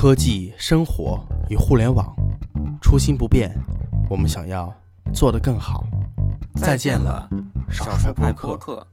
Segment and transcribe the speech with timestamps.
[0.00, 2.16] 科技、生活与互联网，
[2.80, 3.54] 初心不变，
[4.08, 4.72] 我们想要
[5.12, 5.84] 做得更好。
[6.54, 7.28] 再见了，
[7.68, 8.56] 少帅播客。
[8.56, 8.86] 客。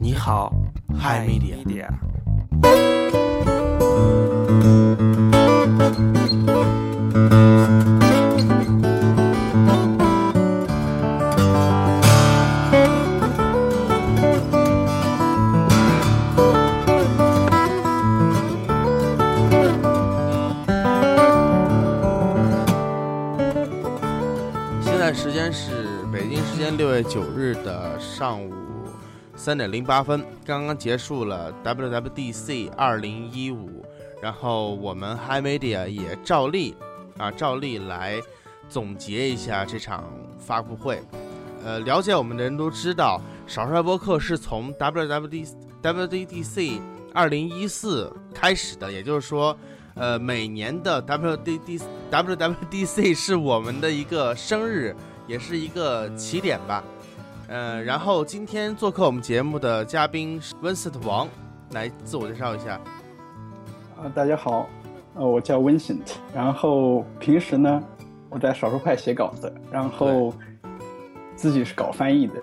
[0.00, 0.52] 你好
[0.98, 1.86] ，Hi Media。
[26.94, 28.54] 月九日的上午
[29.34, 33.84] 三点零八分，刚刚结束了 WWDC 二零一五，
[34.22, 36.76] 然后我们 Hi Media 也照例
[37.18, 38.20] 啊照例来
[38.68, 40.04] 总结一下这场
[40.38, 41.02] 发布会。
[41.64, 45.48] 呃，了解我们的人都知道，少帅播客是从 WWD
[45.82, 46.78] WWDC
[47.12, 49.56] 二零一四开始的，也就是说，
[49.94, 54.94] 呃，每年的 WWD WWDC 是我们的一个生日，
[55.26, 56.84] 也是一个起点吧。
[57.48, 61.28] 呃，然后今天做客我们节目的嘉宾是温斯特王，
[61.72, 62.80] 来自我介绍一下。
[63.96, 64.66] 啊，大家好，
[65.14, 67.82] 呃，我叫 Vincent，然后平时呢，
[68.30, 70.34] 我在少数派写稿子，然后
[71.36, 72.34] 自己是搞翻译的。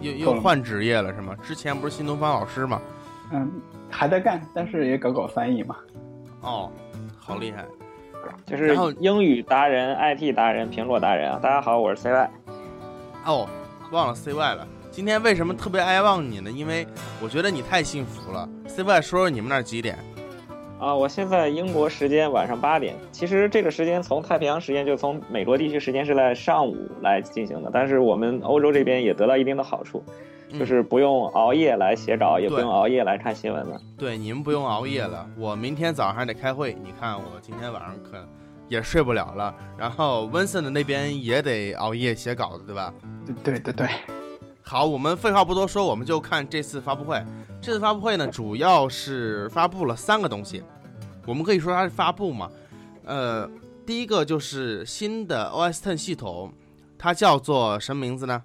[0.00, 1.36] 又 又换职业了是吗？
[1.42, 2.80] 之前不是新东方老师吗？
[3.32, 3.50] 嗯，
[3.90, 5.76] 还在干，但是也搞搞翻译嘛。
[6.40, 6.70] 哦，
[7.18, 7.66] 好厉害！
[8.46, 11.38] 就是然后英语达人、IT 达人、苹果达人啊！
[11.42, 12.28] 大家好，我是 CY。
[13.24, 13.48] 哦，
[13.90, 14.66] 忘了 CY 了。
[14.90, 16.50] 今天为什么特别爱望你呢？
[16.50, 16.86] 因为
[17.20, 18.48] 我觉得你太幸福了。
[18.68, 19.98] CY 说说你们那儿几点？
[20.78, 22.94] 啊，我现在英国时间晚上八点。
[23.10, 30.04] 其实这个时间从太平洋时间就从美国地区时间是在上午来进行的，但是我们欧洲这边也得到一定的好处，
[30.50, 33.80] 嗯就是不用熬夜来写稿，也不用熬夜来看新闻了。
[33.96, 35.26] 对，你们不用熬夜了。
[35.38, 38.22] 我明天早上还得开会，你看我今天晚上可
[38.68, 39.54] 也睡不了了。
[39.78, 42.92] 然后温森的那边也得熬夜写稿子，对吧？
[43.42, 43.88] 对对对对，
[44.68, 47.24] 好，我们废话不多说，我们就看这次发布会。
[47.62, 50.60] 这次发布会呢，主要是发布了三个东西，
[51.24, 52.50] 我们可以说它是发布嘛。
[53.04, 53.48] 呃，
[53.86, 56.52] 第一个就是新的 OS Ten 系统，
[56.98, 58.42] 它叫做什么名字呢？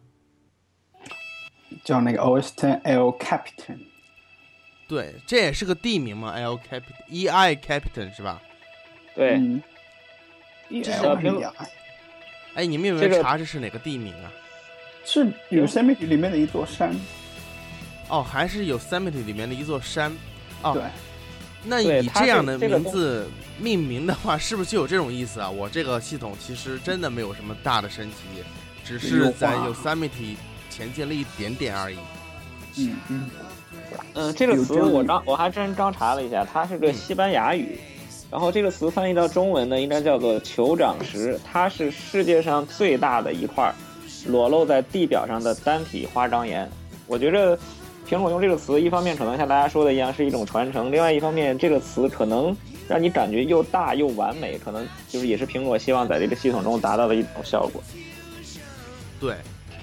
[1.84, 3.80] 叫那个 OS Ten L Captain。
[4.88, 8.40] 对，这也是个地名嘛，L Captain E I Captain 是吧？
[9.16, 9.42] 对，
[12.54, 14.32] 哎，你们有没有查这是哪个地名啊？
[15.06, 16.96] 是 Yosemite 里面的一座山。
[18.10, 20.12] 哦，还是有 Yosemite 里面的一座山。
[20.64, 20.84] 哦，对，
[21.64, 25.50] 那以这样的名字命名的话，是不是就有这种意思啊？
[25.50, 28.16] 我这个系统其实真的没有什么大的升级，
[28.84, 30.36] 只是在化 Yosemite
[30.70, 31.98] 前进了一点点而已。
[32.78, 33.30] 嗯嗯，
[34.14, 37.78] 嗯，这个词我刚我还真刚查了一下，它是个西班牙语，
[38.30, 43.74] 然后这个词翻译到中文呢，应该叫做酋长石，它是世界上最大的一块
[44.26, 46.70] 裸露在地表上的单体花岗岩。
[47.08, 47.58] 我觉着
[48.08, 52.56] 苹果用这个词，一方面可能像大家说的一样是一种传承，另外一方面这个词可能
[52.88, 57.82] 让你感觉又大又完美，可能就是也是苹果希望在这个系统中达到的一种效果。
[59.20, 59.36] 对，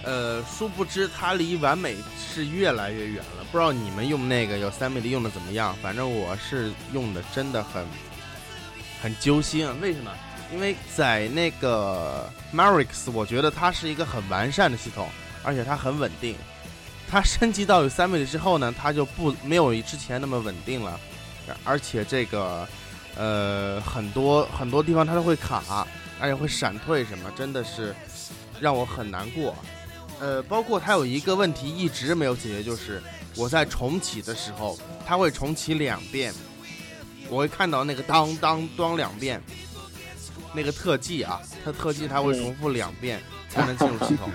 [0.04, 3.44] 呃，殊不知它离完美是越来越远了。
[3.50, 5.74] 不知道你们用那个有三倍的用的怎么样？
[5.82, 7.84] 反正我是用的真的很
[9.00, 9.74] 很揪心啊！
[9.80, 10.10] 为什么？
[10.52, 15.08] 因为在那个 Marix，我觉得它是一个很完善的系统，
[15.42, 16.34] 而且它很稳定。
[17.10, 20.98] 它升级到 Yosemite 之后呢，它就不没有之前那么稳定了，
[21.64, 22.68] 而且这个
[23.16, 25.86] 呃很多很多地方它都会卡，
[26.20, 27.94] 而且会闪退什么，真的是
[28.60, 29.54] 让我很难过。
[30.20, 33.02] 呃，包括它有一个问题一直没有解决，就是
[33.36, 36.34] 我在重启的时候，它会重启两遍，
[37.30, 39.40] 我会看到那个当当当两遍，
[40.58, 44.28] 那个特技啊，它特技它会重复两遍才能进入系统。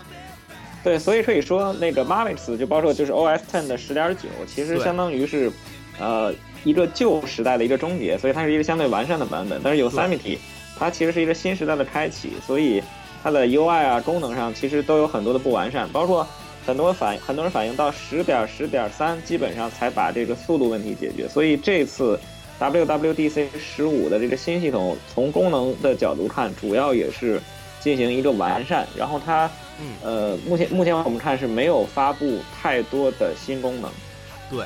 [0.84, 5.50] 对，所以可以说那个 Mavericks 就包括就是 OS Ten 的十点九，其实相当于是，
[5.98, 9.58] 呃，一个旧时代的一个终结，所以它是一个相对完善的版本。
[9.64, 10.38] 但是 Yosemite
[10.78, 12.82] 它其实是一个新时代的开启，所以
[13.22, 16.24] 它的 UI 啊功能上其实都有很多的不完善，包括
[16.66, 22.20] 很多反很多人反映到十点十点三基本上才把这个速度问题解决，所以这次
[22.58, 27.40] WWDC 十五的这个新系统从功能的角度看，主要也是
[27.80, 29.50] 进行一个完善，然后它。
[29.78, 33.90] 嗯，呃，目前目前我们看是没有发布太多的新功能。
[34.48, 34.64] 对，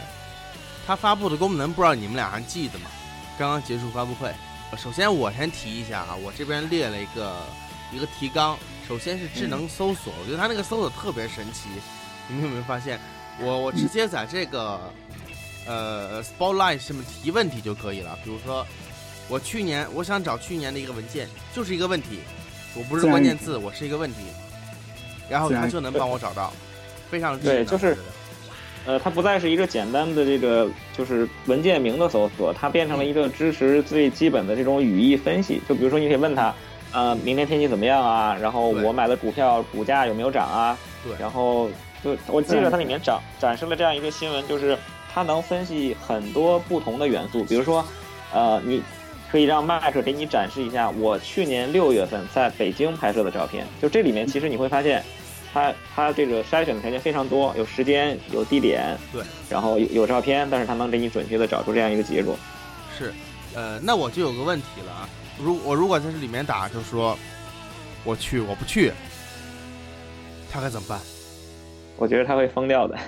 [0.86, 2.84] 它发布的功能不知道你们俩还记得吗？
[3.36, 4.30] 刚刚结束发布会，
[4.78, 7.34] 首先我先提一下啊，我这边列了一个
[7.92, 11.68] 一个提纲，首先是智能搜索，我觉得它那个搜索特别神奇，
[12.28, 12.96] 你们有没有发现？
[13.40, 14.78] 我我直接在这个
[15.66, 18.18] 呃 Spotlight 什么提问题就可以了。
[18.24, 18.66] 比如说，
[19.28, 22.20] 我去年我想找去年的一个文件，就是一个问题，
[22.74, 24.18] 我不是关键字，我是一个问题，
[25.28, 26.52] 然后它就能帮我找到，
[27.10, 27.96] 非常对就是
[28.86, 35.60] 呃，它不再是一个简单的这个就是文件名的搜索，它变成了一个支持最基本的这种语义分析。
[35.68, 36.54] 就比如说，你可以问他，
[36.90, 38.34] 呃，明天天气怎么样啊？
[38.40, 40.78] 然后我买的股票股价有没有涨啊？
[41.04, 41.70] 对然后
[42.02, 44.76] 就我记得它里面展展示了这样一个新闻，就是
[45.12, 47.84] 它能分析很多不同的元素，比如说，
[48.32, 48.82] 呃，你
[49.30, 53.66] 可以让 Mac 给你展示一下我去年六月份在北京拍摄的照片。
[53.82, 55.02] 就这里面其实你会发现，
[55.52, 62.36] 它它这个筛选的条件非常多，有时间，有地点，对，然后有有照片，但是它能给你准确的找出这样一个结果。
[62.96, 63.12] 是，
[63.54, 65.08] 呃，那我就有个问题了啊，
[65.38, 67.18] 如我如果在这里面打，就说
[68.04, 68.92] 我去，我不去，
[70.52, 71.00] 他该怎么办？
[72.00, 72.98] 我觉得它会疯掉的。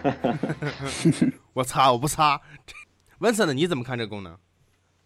[1.55, 2.39] 我擦，我不擦。
[3.19, 4.37] Vincent，你怎么看这个功能？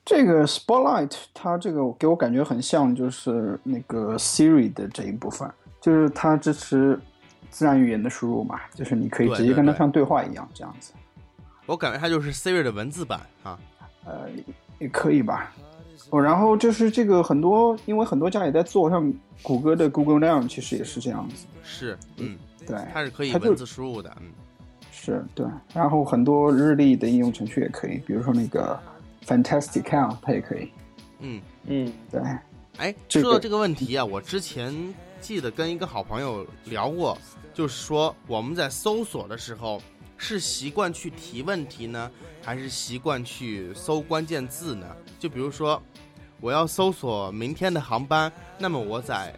[0.05, 5.49] 这个 Spotlight 它这个给我感觉很像，就是那个 Siri 的这一部分，
[5.81, 6.99] 就是它支持
[7.49, 10.93] 自然语言的输入嘛，就是你可以直接跟它像对话一样这样子。
[11.65, 13.59] 我感觉它就是 Siri 的文字版啊。
[14.05, 14.29] 呃，
[14.79, 15.53] 也可以吧。
[16.11, 19.13] 哦，然后就是这个很多，因为很多家也在做，像
[19.43, 21.47] 谷歌的 Google Now 其实也是这样子。
[21.65, 24.33] 是，嗯，对，它是可以文字输入的，嗯，
[24.91, 25.47] 是对。
[25.73, 28.79] 然后很多日历的应用程序也可以，比如说那个
[29.27, 30.71] Fantastic Count 它也可以。
[31.21, 31.41] 嗯。
[31.69, 32.21] 嗯，对，
[32.79, 34.73] 哎，说到这个问题啊，我之前
[35.21, 37.19] 记得跟一个好朋友聊过，
[37.53, 39.83] 就是说我们在搜索的时候
[40.17, 42.09] 是习惯去提问题呢，
[42.41, 44.87] 还是习惯去搜关键字呢？
[45.19, 45.83] 就比如说，
[46.41, 49.35] 我要搜索明天的航班，那么我在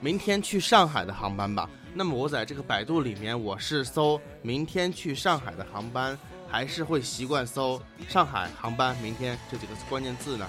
[0.00, 1.68] 明天去上海的航班吧。
[1.94, 6.18] 那么我在这个百度里面，我是搜明天去上海的航班，
[6.48, 10.46] 还是会习惯搜上海航班明天这几个关键字呢？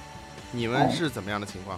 [0.53, 1.77] 你们哦是怎么样的情况？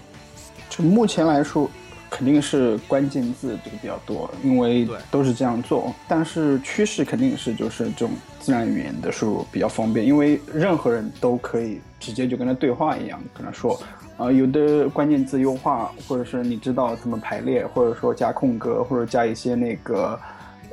[0.69, 1.67] 就目前来说，
[2.12, 5.91] 肯定是关键字这个比较多，因为对都是这样做。
[6.07, 13.81] 但是趋势肯定是就是这种自然语言的输入比较方便，因为任何人都可以直接就跟他对话一样，跟他说，
[14.17, 20.19] 呃，有的关键字优化，或者是你知道怎么排列，或者说加空格，或者加一些那个。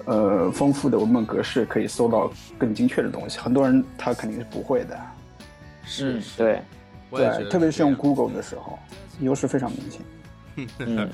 [0.05, 2.29] 呃，丰富的文本格式可以搜到
[2.59, 4.99] 更精确的东西，很多人他肯定是不会的。
[5.85, 6.63] 是，嗯对，
[7.13, 8.77] 对，特别是用 Google 的时候，
[9.21, 10.01] 优势非常明显。
[10.81, 11.09] 嗯，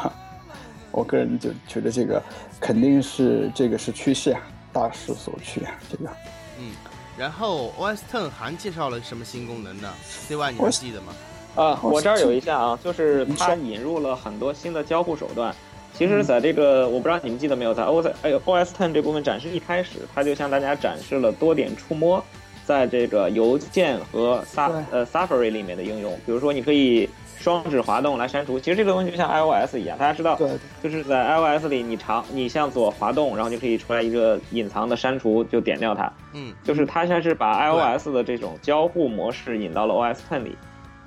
[0.92, 2.22] 我个人就觉得这个
[2.60, 4.42] 肯定是这个是趋势啊，
[4.74, 6.10] 大势所趋啊，这个。
[6.58, 6.72] 嗯，
[7.16, 9.90] 然后 OS Ten 还介绍了什么新功能呢
[10.28, 11.14] ？CY 你还记得吗？
[11.54, 15.54] 啊，我这儿有一项啊，就是它引入了很多新的交互手段。
[15.94, 22.24] 其实，在这个我不知道你们记得没有，在 OS 哎 OS Ten 这部分展示一开始，它就向大家展示了多点触摸
[22.64, 26.12] 在这个邮件和 Sa 对呃 Safari 里面的应用。
[26.24, 27.06] 比如说，你可以
[27.38, 28.58] 双指滑动来删除。
[28.58, 30.50] 其实这个东西就像 iOS 一样，大家知道，对，
[30.82, 36.10] 就是在 iOS 里，你长你向左滑动，然后就可以出来一个隐藏的删除，就点掉它。
[36.32, 40.56] 嗯，就是它现在是把 iOS 的这种交互模式引到了 OS Ten 里。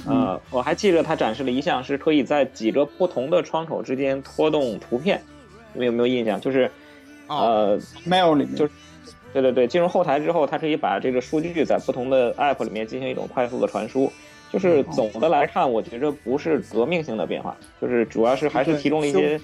[0.08, 5.22] 呃，我还记得它展示了一项是可以在几个不同的窗口之间拖动图片，
[5.74, 6.40] 你们有没有印象？
[6.40, 6.70] 就是
[7.28, 8.68] 哦，呃，Mail 里面就
[9.34, 14.12] 对对对，进入后台之后，它可以把这个数据在不同的 App 里面进行一种快速的传输。
[14.54, 19.42] 就是总的来看，我觉着不是革命性的变化，就是主要是还是提供了一些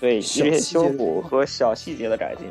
[0.00, 2.46] 对一些修补和小细节的改进。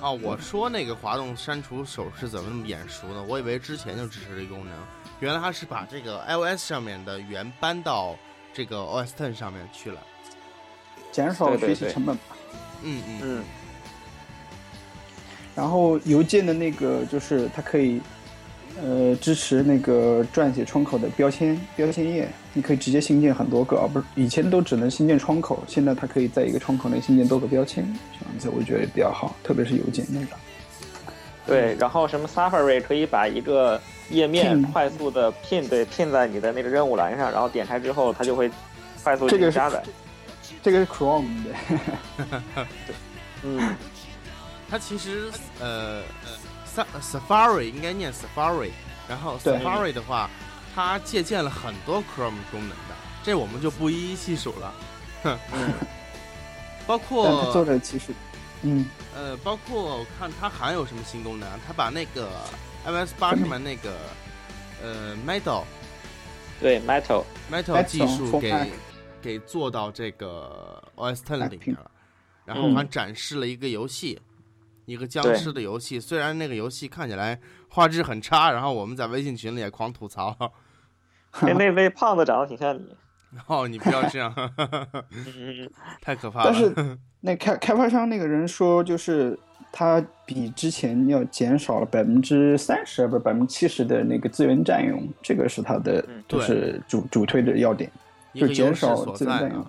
[0.00, 3.24] 哦，我说那个滑动删除手是怎么那么眼熟呢？
[3.28, 4.72] 我以为之前就支持这个功能，
[5.22, 8.16] 原来它是把这个 iOS 上面的源搬到
[8.52, 10.00] 这个 OS Ten 上面去了。
[11.12, 12.36] 减少对对对学习成本吧。
[12.82, 13.44] 嗯嗯，嗯，
[15.54, 18.00] 然后邮件的那个就是它可以，
[18.82, 27.84] 呃，支持那个撰写窗口的标签标签页，你可以直接新建很多个，而不是以前都只能新建窗口，现在它可以在一个窗口内新建多个标签，
[28.18, 30.36] 这样子我觉得比较好，特别是邮件那个。
[31.46, 33.80] 对，然后什么 Safari 可以把一个
[34.12, 38.50] 页面快速的 pin 对 pin 在你的那个任务栏上，然后点开之后，它就会
[39.02, 39.82] 快速这个是进行加载。
[40.62, 41.50] 这个是 Chrome 的，
[43.42, 43.74] 嗯，
[44.70, 45.28] 它其实
[45.58, 46.02] 呃
[46.76, 48.70] 呃 Safari 应该念 Safari，
[49.08, 50.30] 然后 Safari 的话，
[50.74, 54.72] 它借鉴了很多 Chrome 功能的，这我们就不一一细数了。
[55.24, 55.38] 哼，
[56.86, 58.12] 包括的其实，
[58.62, 61.58] 嗯，呃，包括我看它还有什么新功能啊？
[61.66, 62.28] 它把那个
[62.86, 63.92] iOS 八上面那个
[64.82, 65.64] 呃 Metal
[66.60, 68.72] 对，Metal，Metal Metal 技术给
[69.20, 71.90] 给做到这个 OS Ten 里面了，
[72.44, 74.20] 然后嗯还展示了一个游戏，
[74.86, 75.98] 一一个僵尸的游戏。
[75.98, 80.36] 虽然那个游戏看起来画质很差，然后我们在微信群里也狂吐槽。
[81.40, 82.94] 那那位胖子长得挺像你。
[83.46, 84.34] 哦，你不要这样，
[86.02, 86.50] 太可怕了。
[86.52, 89.38] 但是那开开发商那个人说，就是
[89.72, 97.90] 他比之前要减少了百分之三十，不是百分之七十的那个资源占用，这个是它的就是主主推的要点，
[98.34, 99.66] 就减少资源占用。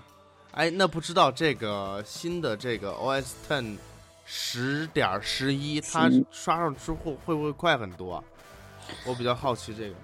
[0.51, 3.77] 哎，那不知道这个新的这个 OS Ten
[4.25, 8.23] 十点十一，它刷上之后会不会快很多？
[9.07, 9.95] 我比较好奇这个。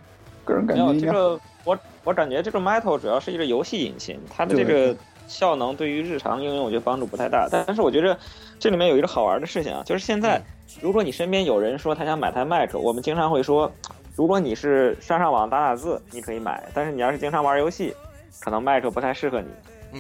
[0.46, 4.98] 个人感觉这个我我感觉这个 Metal 主要是一个游戏引擎，它的这个
[5.30, 7.48] 效能对于日常应用我觉得帮助不太大。
[7.50, 8.18] 但是我觉得
[8.60, 10.42] 这里面有一个好玩的事情啊，就是现在
[10.82, 13.72] 如果你身边有人说他想买台 Mac，我们经常会说，
[14.16, 17.94] 如果你是上上网打打字，你可以买；但是你要是经常玩游戏，
[18.42, 19.48] 可能 Mac 不太适合你。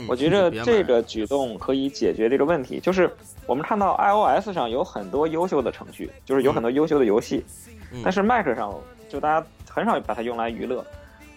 [0.07, 3.09] 我觉得这个举动可以解决这个问题，就是
[3.45, 7.45] 我们看到 iOS 上有很多优秀的程序，就是有很多优秀的游戏，
[8.03, 8.75] 但是 Mac 上
[9.07, 9.45] 就大家。
[9.71, 10.83] 很少把它用来娱乐，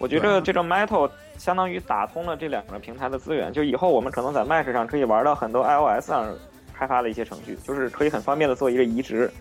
[0.03, 6.27] 我觉得这个 Metal 相当于打通了这两个平台的资源，就以后我们可能在 Mac 上可以玩到很多 iOS 上
[6.73, 9.31] 开发的一些程序，就是可以很方便的做一个移植。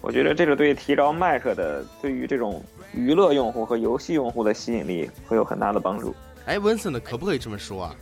[0.00, 6.14] 我觉得这个对提高 Mac 的对于这种娱乐用户和游戏用户的吸引力会有很大的帮助。
[6.46, 7.94] 哎，Vincent 可不可以这么说啊？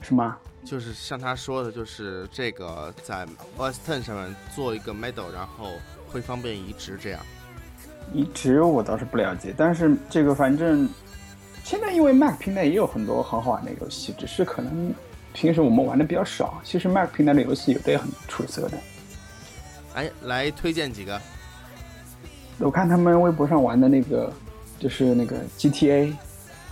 [0.00, 0.34] 什么？
[0.64, 3.26] 就是像他说的，就是这个在
[3.58, 5.72] OS Ten 上面做一个 Metal，然后
[6.08, 7.20] 会方便移植这样。
[8.14, 10.88] 移植我倒是不了解，但是这个反正
[11.66, 14.94] 现在因为 Mac 平台也有很多很好玩的游戏，只是可能
[15.32, 16.60] 平时我们玩的比较少。
[16.62, 18.78] 其实 Mac 平台的游戏有的也很出色的。
[19.94, 21.20] 哎，来推荐几个。
[22.60, 24.32] 我看他们微博上玩的那个，
[24.78, 26.14] 就是那个 GTA。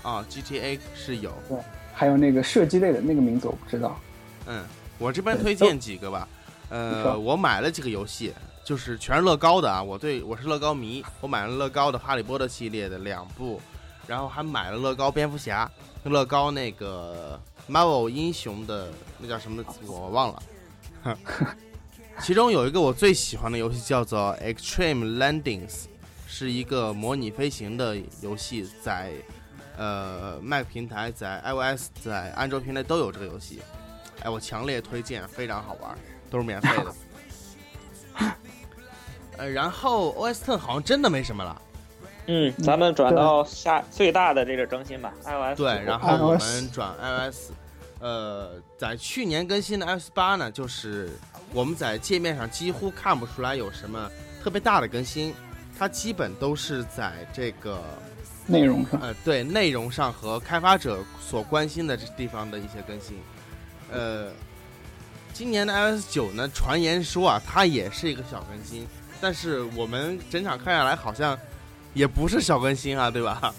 [0.04, 1.32] 啊，GTA 是有。
[1.48, 1.58] 对，
[1.92, 3.98] 还有那个射击类的那个名字我不知道。
[4.46, 4.62] 嗯，
[4.96, 6.28] 我这边推荐几个吧。
[6.68, 8.32] 呃，我买了几个游戏。
[8.64, 9.82] 就是全是乐高的啊！
[9.82, 13.60] 我对我是乐高迷，我买了乐高的哈利波特系列的两部，
[14.06, 15.70] 然后还买了乐高蝙蝠侠，
[16.04, 20.42] 乐高那个 Marvel 英雄的那叫什么我忘了。
[22.20, 25.86] 其中有一个我最喜欢的游戏叫做 Extreme Landings，
[26.26, 29.12] 是一个模拟飞行的游戏，在
[29.76, 33.60] 呃 Mac 平台、在 iOS、在安卓平台都有这个游戏。
[34.22, 35.98] 哎，我强烈推荐，非常好玩，
[36.30, 36.94] 都是免费的。
[39.36, 41.60] 呃，然后 OS Ten 好像真的没什么了。
[42.26, 45.56] 嗯，咱们转到下最大的这个更新吧，iOS。
[45.56, 47.50] 对，然后我们转 iOS。
[48.00, 51.10] 呃，在去年更新的 iOS 八呢，就是
[51.52, 54.10] 我们在界面上几乎看不出来有什么
[54.42, 55.34] 特别大的更新，
[55.78, 57.80] 它基本都是在这个
[58.46, 63.18] 内容上，呃，对，内容上和开发者所关心的这地方的一些更新。
[63.90, 64.28] 呃，
[65.32, 68.86] 今年的 iOS 九呢，传言说啊，它也是一个小更新。
[69.20, 71.38] 但是我们整场看下来，好像
[71.94, 73.54] 也不是小更新啊，对吧？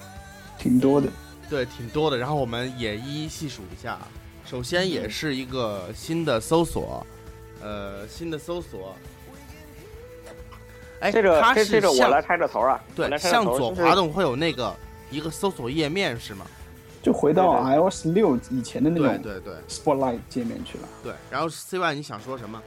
[0.59, 1.07] 挺多的，
[1.49, 2.17] 对，挺多的。
[2.17, 3.97] 然后我们也一一细数一下。
[4.45, 7.05] 首先，也是一个新的搜索，
[7.61, 8.95] 呃，新的搜索。
[10.99, 14.75] 哎，这个它是我来开个头啊，对，向左滑动会有那个
[15.09, 16.45] 一个搜索页面是吗？
[17.01, 20.87] 就回到 iOS 六以前的那种对对对 Spotlight 界面去了。
[21.03, 22.61] 对，然后 CY 你想说什么？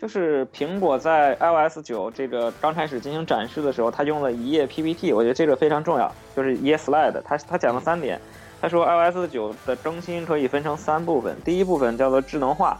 [0.00, 7.18] 就是苹果在 iOS 九这个刚开始进行展示的时候，它用了一页 PPT，我觉得这个非常重要，就是一页 slide。
[7.22, 8.20] 他他讲了三点，
[8.60, 12.78] 他说 iOS 九的更新可以分成三部分，第一部分叫做智能化，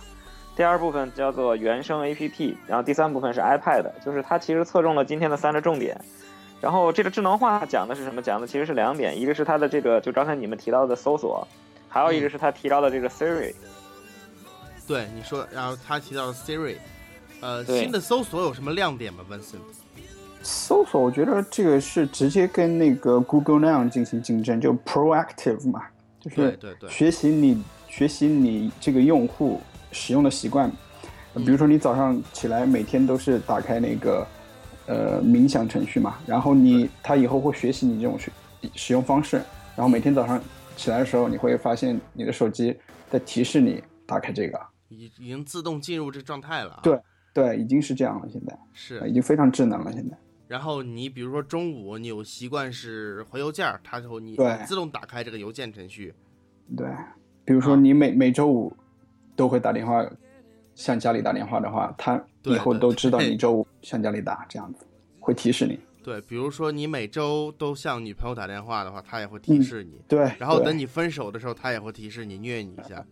[0.54, 5.98] 第二部分叫做原生 APP，然后第三部分是 iPad，就是它其实侧重了今天的三个重点。
[6.60, 8.20] 然后这个智能化讲的是什么？
[8.20, 11.48] 讲的其实是两点，一个是它的这个就刚才你们提到的搜索，
[11.88, 13.54] 还有一个是它提到的这个 Siri。
[14.86, 16.76] 对，你说，然后他提到的 Siri。
[17.40, 19.58] 呃，新的搜索有什么亮点吗，Vincent？
[20.42, 25.82] 搜索，我觉得这个是直接跟那个 Google 那样进行竞争，就 proactive 嘛，
[26.20, 30.70] 就是对对学习你学习你这个用户使用的习惯。
[31.34, 34.26] 比如说你早上起来每天都是打开那个
[34.86, 38.30] 呃冥想程序嘛，然后你他以后会学习你这种使
[38.74, 39.36] 使用方式，
[39.74, 40.40] 然后每天早上
[40.76, 42.74] 起来的时候，你会发现你的手机
[43.10, 46.78] 在提示你打开这个，已已经自动进入这状态了。
[46.82, 46.98] 对。
[47.36, 49.92] 对，已经是这样了，现在是已经非常智能了。
[49.92, 50.16] 现在，
[50.48, 56.14] 然后你比如说中午你有习惯是回邮件，它就你自动打开这个邮件程序。
[56.74, 56.88] 对，
[57.44, 58.74] 比如说你每每周五
[59.36, 60.02] 都会打电话
[60.74, 64.86] 向家里打电话的话，它以后都知道 你周五向家里打，这样子
[65.20, 65.78] 会提示你。
[66.02, 70.00] 对，比如说你每周都向女朋友打电话的话，它也会提示你。
[70.08, 73.04] 对，然后等你分手的时候，它也会提示你虐你一下。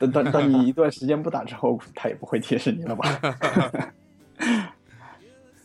[0.00, 3.06] 等等等你一 段时间不打之后，它也不会提示你了吧？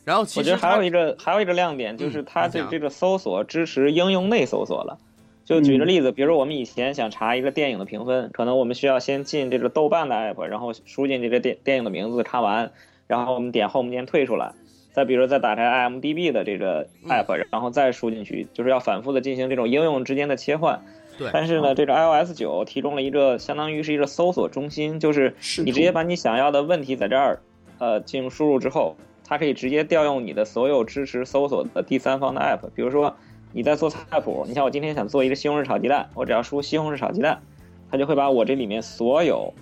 [0.06, 5.00] 然后其实我觉得还有一个还有一个亮点就是嗯它你讲的这个搜索支持应用内搜索了。
[5.46, 12.72] 就举个例子，比如说我们以前想查一个电影的评分，可能我们需要先进这个豆瓣的 app，然后输进这个电电影的名字，看完，
[13.08, 14.54] 然后我们点 home 键退出来。
[14.92, 20.82] 再比如再打开 IMDB 的这个嗯 app，、然后再输进去，就是要反复的进行这种应用之间的切换。
[21.18, 27.40] 对，但是呢，这个 iOS 九提供了一个相当于是一个搜索中心，就是你直接把你想要的问题在这儿，
[27.78, 32.70] 呃，进行输入之后，它可以直接调用你的所有支持搜索的第三方的 app。
[32.76, 33.16] 比如说
[33.54, 37.42] 你在做菜谱，你像我今天想做一个西红柿炒鸡蛋，我只要输西红柿炒鸡蛋，
[37.90, 39.54] 它就会把我这里面所有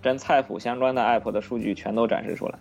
[0.00, 2.58] 跟菜谱相关的 app 的数据全都展示出来。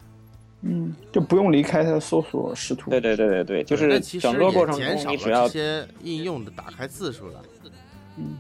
[0.68, 2.90] 嗯，就不用离开它的搜索视图。
[2.90, 7.40] 对对对对对，就是整个过程中你只要这些应用的打开次数了。
[8.18, 8.38] 嗯，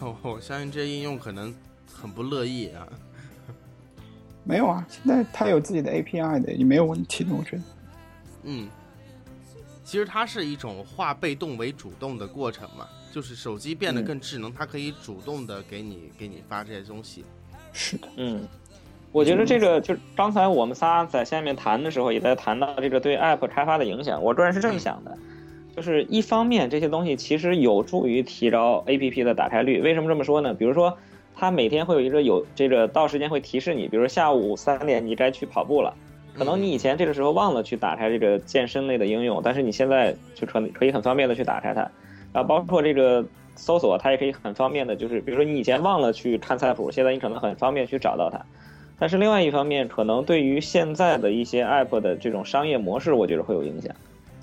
[0.00, 1.54] 我 我相信这些应用可能
[1.92, 2.86] 很不乐意啊。
[4.44, 7.62] 没有啊，现在它有自己的 API 的，也没有问题的，我觉得。
[8.44, 8.68] 嗯，
[9.84, 17.24] 其实它是一种化被动为主动的过程嘛，就是手机变得嗯更智能，它可以主动的给你给你发这些东西。
[17.74, 18.48] 是的，嗯，
[19.12, 24.22] 我觉得这个就是刚才我们仨在下面谈的时候，也在谈到这个对 App 开发的影响。
[24.22, 25.18] 我个人是这么想的，
[25.78, 29.80] 就是一方面这些东西其实有助于提高 APP 的打开率。
[29.80, 30.52] 为什么这么说呢？
[30.52, 30.98] 比如说，
[31.36, 35.94] 它每天会有一个有这个到时间会提示你，比如下午三点你该去跑步了。
[36.34, 41.82] 可能你以前这个时候忘了去打开这个健身类的应用，但是你现在就可可以很方便的去打开它，
[42.32, 48.44] 然后包括这个搜索，它也可以很方便的，就是比如说你以前忘了去看菜谱，现在你可能很方便去找到它。
[48.98, 53.94] 但是另外一方面，可能对于现在的一些 app 的这种商业模式，我觉得会有影响。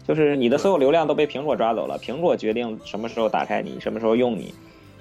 [0.07, 4.53] 就是你的所有流量都被苹果抓走了，苹果决定什么时候打开你，什么时候用你，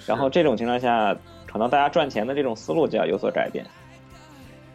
[0.06, 1.14] 然后这种情况下，
[1.46, 3.66] 可能大家赚钱的这种思路就要有所改变。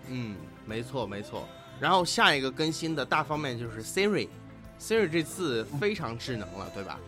[0.08, 1.48] 嗯，没错没错。
[1.80, 7.00] 然后下一个更新的大方面就是 Siri，Siri 这次非常智能了，对吧？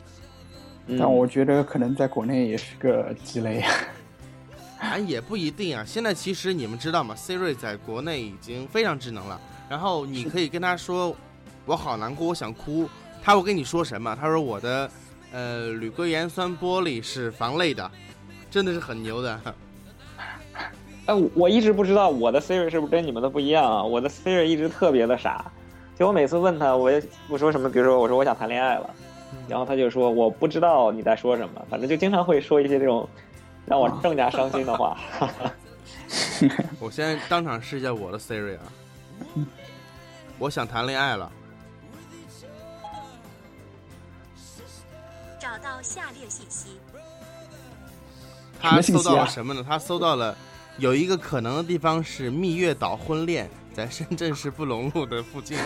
[0.87, 3.63] 嗯但我觉得可能在国内也是个鸡肋。
[4.79, 5.85] 啊，也不一定啊。
[5.85, 9.39] 现在其实你们知道吗？Siri 在国内已经非常智能了。
[9.69, 11.15] 然后你可以跟他说
[11.67, 12.89] ：“我好难过，我想哭。”
[13.23, 14.15] 他会跟你说什么？
[14.19, 14.89] 他说：“我的
[15.31, 17.89] 呃铝硅盐酸玻璃是防泪的，
[18.49, 19.39] 真的是很牛的。
[21.05, 23.83] 哎，我我一直不知道我的 Siri 是不是跟你们的不一样啊？
[23.83, 25.51] 我的 Siri 一直特别的傻，
[25.97, 28.89] 就我每次问他，我也我说什么，比如说我说我想谈恋爱了，
[29.47, 33.07] 然后他就说我不知道你在说什么，反正就经常会说一些这种
[33.65, 34.97] 让我更加伤心的话。
[36.79, 38.63] 我现在当场试一下我的 Siri 啊，
[40.37, 41.31] 我想谈恋爱了。
[45.51, 46.79] 找到下列信息：
[48.57, 49.61] 他搜到了什么呢？
[49.67, 50.33] 他搜到了
[50.77, 55.59] 有一个可能的地方是蜜月岛婚恋，在深圳市布隆路的附近。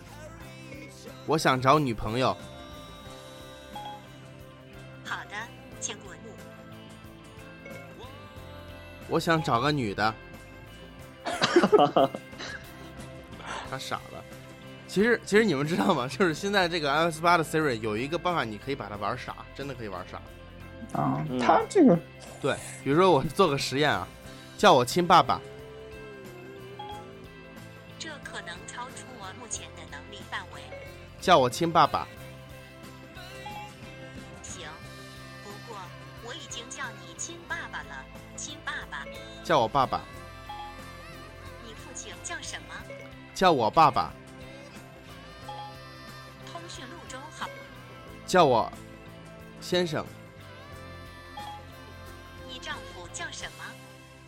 [1.24, 2.36] 我想找女朋友，
[5.06, 5.34] 好的，
[5.80, 6.24] 请滚目。
[9.08, 10.14] 我想找个女的。
[13.70, 14.15] 他傻了。
[14.96, 16.08] 其实，其实你们知道吗？
[16.08, 20.16] 就是现在这个 iOS 八的 Siri 有一个办法，你可以把它玩傻，真的可以玩傻。
[20.98, 21.98] 啊嗯，它这个
[22.40, 24.08] 对，比如说我做个实验啊，
[24.56, 25.38] 叫我亲爸爸，
[27.98, 30.62] 这可能超出我目前的能力范围。
[31.20, 32.08] 叫我亲爸爸。
[34.42, 34.66] 行，
[35.44, 35.78] 不过
[36.24, 38.02] 我已经叫你亲爸爸了，
[38.34, 39.04] 亲爸爸。
[39.44, 40.00] 叫我爸爸，
[41.66, 42.74] 你父亲叫什么？
[43.34, 44.10] 叫我爸爸，
[48.26, 48.70] 叫我
[49.60, 50.04] 先生，
[52.48, 53.64] 你丈夫叫什么？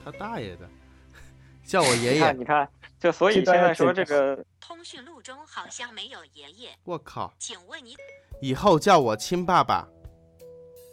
[0.05, 0.69] 他大爷的，
[1.67, 2.39] 叫我爷你看，爷。
[2.39, 2.69] 你看，
[3.01, 7.97] 就所以现在说这这个个，通讯录中好像没有爷爷， 我靠，请问你？
[8.41, 9.87] 以后叫我亲爸爸。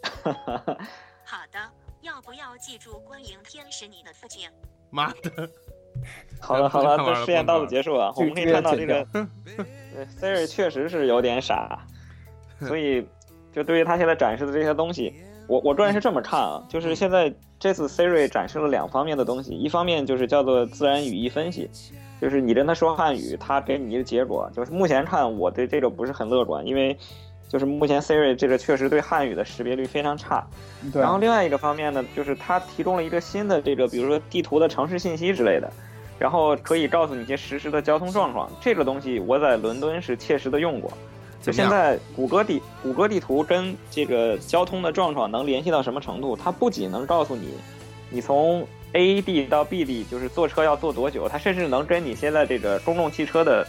[1.24, 1.58] 好的，
[2.00, 4.50] 要不要记住观影天使你的父亲？
[4.90, 5.48] 妈的，
[6.40, 8.12] 好了好了，这试验到此结束啊。
[8.16, 9.06] 我们可以看到这个
[10.20, 11.86] Siri 确实是有点傻，
[12.66, 13.06] 所以
[13.52, 15.12] 就对于他现在展示的这些东西，
[15.46, 21.70] 我我个人是这么看啊，就是现在这次 Siri 展示了两方面的东西，一方面就是叫做自然语义分析，
[22.20, 24.50] 就是你跟他说汉语，他给你一个结果。
[24.54, 26.96] 就是目前看，我对这个不是很乐观，因为
[27.48, 30.46] 就是目前 Siri 这个确实对汉语的识别率非常差。
[30.92, 35.72] 对然后另外一个方面呢，就是它提供了一个新的这个，比如说地图的城市信息之类的，
[36.18, 38.50] 然后可以告诉你一些实时的交通状况。
[38.60, 40.90] 这个东西我在伦敦是切实的用过。
[41.42, 46.36] 就怎么样现在谷歌地谷歌地图跟这个交通的状况能联系到什么程度？
[46.36, 47.54] 它不仅能告诉你，
[48.10, 53.66] 你从 A 地到 B 地就是坐车要坐多久，它甚至能跟你现在这个公共汽车的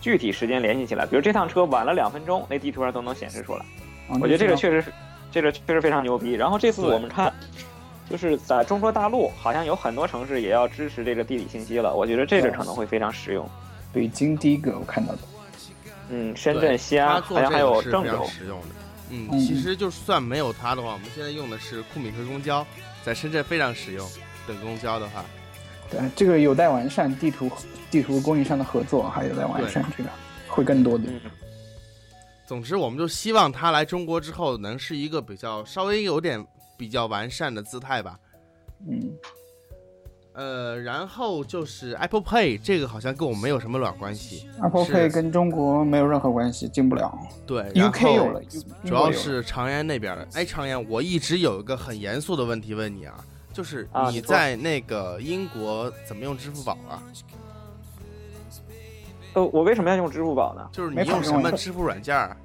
[0.00, 3.60] 具体时间联系起来，比如这趟车晚了两分钟，那地图上都能显示出来。
[4.08, 4.92] 啊我觉得这个确实是，
[5.30, 6.32] 这个确实非常牛逼。
[6.32, 7.32] 然后这次我们看，
[8.08, 11.94] 就是在中国大陆，好像有很多城市也要支持这个地理信息了。
[11.94, 13.48] 我觉得这个可能会非常实用。
[13.92, 15.18] 北京第一个我看到的，
[16.10, 18.26] 嗯，深圳、西安，好像还做这个有郑州是非常。
[18.28, 18.66] 实用的。
[19.10, 22.66] 嗯，嗯其实就算没有它的话，我们现在用的是库米克公交，
[23.04, 24.08] 在深圳非常实用。
[24.46, 25.22] 等公交的话，
[25.90, 27.50] 对这个有待完善，地图
[27.90, 30.08] 地图供应商的合作还有待完善，这个
[30.46, 31.04] 会更多的。
[31.06, 31.20] 嗯，
[32.46, 36.42] 总之我们就希望它来中国之后能是一个比较稍微有点
[36.78, 38.18] 比较完善的姿态吧。
[38.88, 39.12] 嗯，
[40.38, 44.48] 呃，然后就是 Apple Pay 这个好像跟我们没有什么卵关系。
[44.62, 47.12] Apple Pay 跟中国没有任何关系，进不了。
[47.44, 48.40] 对然 UK 后有了，
[48.86, 50.28] 主要是长安那边儿。
[50.34, 53.18] 哎，长安，我一直有一个很严肃的问题问你啊，
[53.52, 57.02] 就是你在那个英国怎么用支付宝啊？
[59.34, 60.68] 呃，我为什么要用支付宝呢？
[60.70, 62.36] 就是你用什么支付软件儿？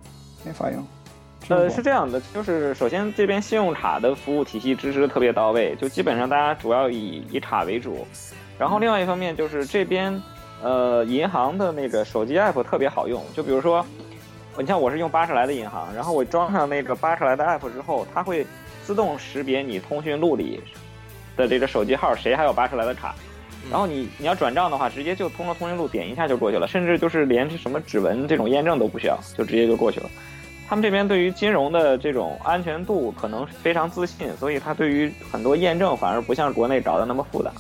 [0.43, 0.84] 没法用。
[1.49, 8.08] 呃，是这样的，就是首先这边信用卡的服务体系支持得特别到位，就基本上大家主要以以卡为主。
[8.58, 10.21] 然后另外一方面就是这边，
[10.62, 13.86] 呃，银行的那个手机 app 特别好用，就比如说，
[14.58, 18.45] 你像我是用巴士来的银行，然后我装上那个巴士来的 app 之后，它会
[18.84, 20.62] 自动识别你通讯录里
[21.36, 23.13] 的这个手机号谁还有巴士来的卡。
[23.17, 30.10] 嗯然后你你要转账的话，直接就通过通讯录点一下就过去了，甚至就是连什么指纹这种验证都不需要，就直接就过去了。
[30.74, 37.52] 他们这边对于金融的这种安全度可能非常自信，所以他对于很多验证反而不像国内找的那么复杂。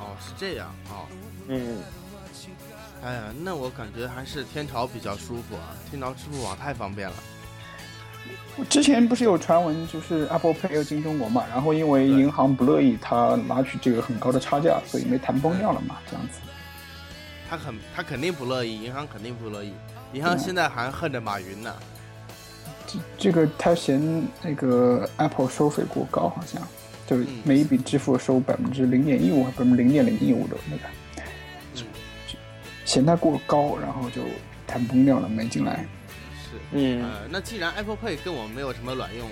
[0.00, 1.04] 哦，是这样哦。
[1.48, 1.76] 嗯，
[3.04, 7.14] 哎呀，那我感觉还是天朝比较舒服啊，天朝支付宝太方便了。
[8.70, 16.40] 之前不是有传闻，就是 Apple Pay 要进中国嘛，然后因为银行不乐意他拿取这个很高的差价，所以没谈崩掉了嘛，这样子。
[17.50, 19.74] 他很，他肯定不乐意，银行肯定不乐意。
[20.12, 21.74] 银行现在还恨着马云呢。
[22.86, 26.60] 这这个他嫌那个 Apple 收费过高，好像
[27.06, 30.82] 就是嗯每一笔支付收百分之零点一五，还百分之零点零一五的那个，
[31.76, 31.84] 嗯，
[32.84, 34.22] 嫌它过高，然后就
[34.66, 35.86] 谈崩掉了，没进来。
[36.34, 36.58] 是。
[36.72, 39.28] 嗯呃，那既然 Apple Pay 跟我们没有什么卵用，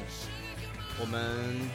[1.01, 1.21] 我们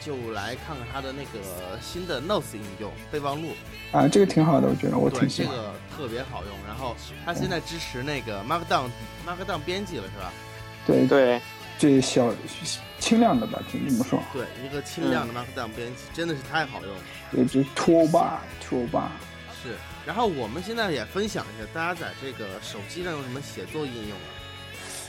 [0.00, 3.48] 就来看看它的那个新的 Notes 应用备忘录。
[3.90, 5.50] 啊，这个挺好的，我觉得我，挺喜欢。
[5.50, 6.56] 这个特别好用。
[6.66, 8.88] 然后它现在支持那个 Markdown
[9.26, 10.32] Markdown 编辑了，是吧？
[10.86, 11.40] 对，对，
[11.78, 12.32] 这小
[13.00, 14.22] 轻量的吧，听这么说。
[14.32, 17.02] 对，一个轻量的 Markdown 编辑真的是太好用了。
[17.32, 19.08] 对，这 Tool Bar Tool Bar，
[19.62, 19.74] 是。
[20.06, 24.30] 然后我们现在也分享一下，大家在这个手机上用什么写作应用啊？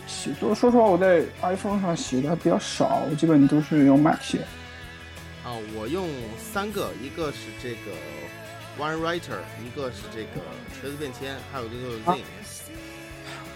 [0.08, 4.40] 写作说实话，我在 iPhone 上写的还比较少，我基本都是用 Mac 写。
[5.44, 7.92] 啊，我用三个，一个是这个
[8.80, 10.42] OneWriter，一个是这个
[10.80, 12.24] 锤子便签，还有一个就是 Zing。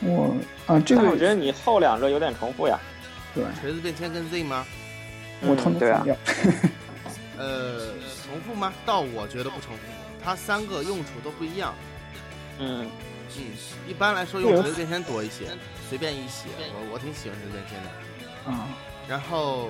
[0.01, 0.35] 我
[0.67, 2.79] 啊，这个我觉得你后两个有点重复呀。
[3.33, 4.65] 对，锤子便签跟 Zing 吗？
[5.41, 6.17] 我通通对啊删掉。
[7.37, 8.71] 呃，重复吗？
[8.85, 9.81] 倒我觉得不重复，
[10.23, 11.73] 它三个用处都不一样。
[12.59, 12.87] 嗯，
[13.37, 13.43] 嗯，
[13.89, 15.45] 一般来说用锤子便签多一些，
[15.89, 17.89] 随便一写，我我挺喜欢锤子便签的。
[18.47, 18.59] 嗯，
[19.07, 19.69] 然后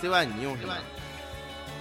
[0.00, 0.74] CY 你用什么？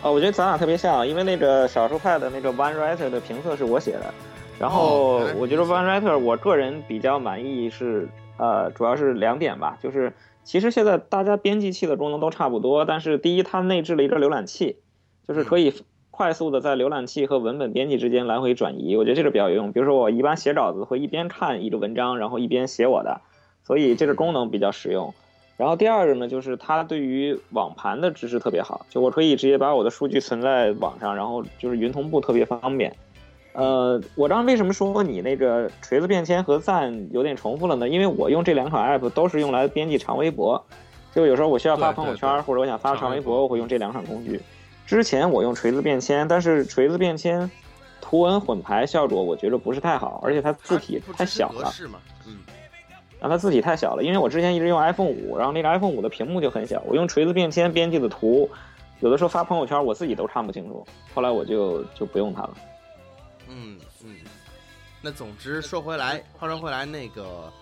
[0.02, 4.14] 哦，我觉得咱俩特别像，因为那个少数派的那个 OneWriter 的评测是我写的，
[4.58, 10.14] 然后我觉得你写的 OneWriter 我个人比较满意是呃，主要是两点吧，就是
[10.46, 14.78] 其实现在大家编辑器的功能都差不多，但是第一它内置了一个浏览器，
[15.28, 15.84] 就是可以
[16.20, 19.72] 快速的在浏览器和文本编辑之间来回转移，我觉得这个比较有用。
[19.72, 23.22] 比如说我一般写稿子会一边看一个文章，然后一边写我的，
[23.64, 25.14] 所以这个功能比较实用。
[25.56, 32.94] 然后第二个呢，就是它对于网盘的支持特别好，就我可以直接把我的数据存在网上，然后就是云同步特别方便。
[33.54, 37.88] 呃，我刚刚为什么说你那个锤子便签和赞有点重复了呢？
[37.88, 40.62] 因为我用这两款 app 都是用来编辑长微博，
[41.16, 44.42] 就有时候我需要发朋友对圈或者我想发长微长微博博，我会用这两款工具。
[44.90, 47.48] 之前我用锤子便签，但是锤子便签
[48.02, 51.66] 图文混排效果我觉得不是太好，而且它字体太小了。
[51.66, 52.40] 格式嘛，嗯，
[53.20, 58.50] 然后它字体太小了，因为我之前一直用 iPhone 五，然后那个 iPhone 五的屏幕就很小，我用锤子便签编辑的图，
[59.00, 62.58] 有的时候发朋友圈我自己都看不清楚，后来我就就不用它了。
[63.48, 64.16] 嗯嗯，
[65.04, 67.54] 那总之说回来，话说回来，那个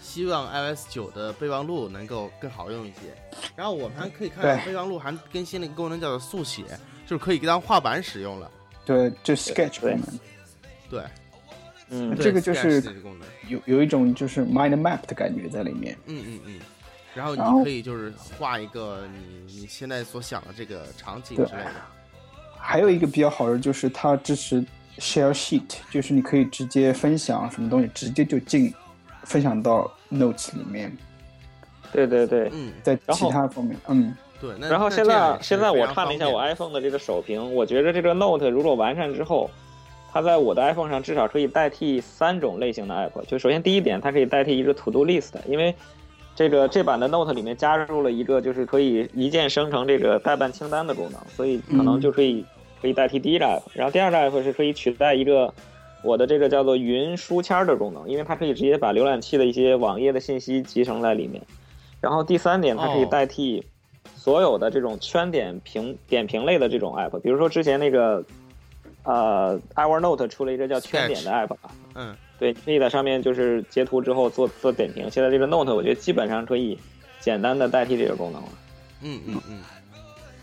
[0.00, 3.14] 希望 iOS 九的备忘录能够更好用一些。
[3.54, 6.64] 然后我们还可以看到备忘录还更新了一个功能，叫做速写，
[7.06, 8.50] 就是可以当画板使用了。
[8.84, 10.20] 对，就 Sketch 功对能，
[10.90, 11.04] 对，
[11.90, 12.82] 嗯这个就是。
[13.48, 15.98] 有有一种就是 mind map 的感觉在里面。
[16.06, 16.60] 嗯嗯嗯。
[17.16, 21.72] 然后你可以就是画一个你你现在所想的这个场景之类的。
[22.56, 24.64] 还有一个比较好的就是它支持
[24.98, 28.72] share sheet，就是你可以直接分享什么东西，直接就进
[29.24, 30.96] 分享到 Notes 里面，
[31.92, 32.50] 对对对。
[32.52, 34.50] 嗯，在然后其他方面，嗯，对。
[34.58, 39.50] 那然后现在现在我看了一下我 iPhone 的这个首屏，我觉得这个 Note 如果完善之后，
[40.12, 43.24] 它在我的 iPhone 上至少可以代替三种类型的 app。
[43.26, 45.74] 就首先第一点，它可以代替一个 To Do List，因为
[46.34, 52.44] 这个这版的 Note 里面加入了一个就是可以一键生成这个代办清单的功能，所以可能嗯就可以
[52.80, 53.62] 可以代替第一个 app。
[53.74, 55.52] 然后第二个 app 是可以取代一个
[56.02, 61.42] 我的这个叫做云书签的功能，因为它可以直接把浏览器的一些网页的信息集成在里面。
[62.00, 63.62] 然后第三点，它可以哦代替
[64.14, 68.24] 所有的这种圈点评点评类的这种 app，比如说之前那个
[69.02, 71.54] 呃 Evernote 出了一个叫圈点的 app，
[71.94, 75.10] 嗯，对，你可以在上面就是截图之后做做点评。
[75.10, 76.78] 现在这个 Note 我觉得基本上可以
[77.20, 78.48] 简单的代替这个功能了。
[79.02, 79.58] 嗯嗯嗯，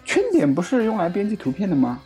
[0.06, 2.00] 圈点不是用来编辑图片的吗？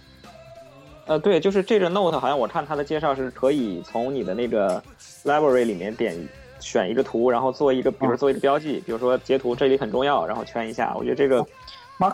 [1.08, 4.82] 呃，对，就是这个 Note 好像我看它的介绍是可以从你的那个
[5.24, 6.16] library 里面点
[6.60, 10.94] 选一个图，然后做一个，比如哦做一个标记，比如说截图这里很重要，然后圈一下。
[10.96, 11.46] 我觉得这个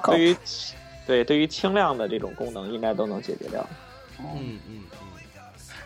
[0.05, 0.35] 对于
[1.05, 3.61] 对对于轻量的这种功能应该都能解决掉。
[3.61, 4.99] 哦嗯嗯嗯，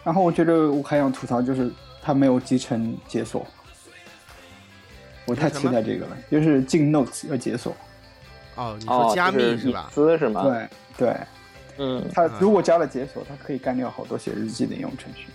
[0.03, 1.69] 然后我觉得我还想吐槽，就是
[2.01, 3.45] 它没有集成解锁，
[5.25, 7.75] 我太期待这个了，就是进 Notes 要解锁。
[8.55, 9.89] 哦，你哦说，加就是隐密是吧？
[9.91, 11.17] 私是吗？，对对，
[11.77, 15.27] 嗯，它如果加了解锁，它可以干掉好多写日记的应用程序。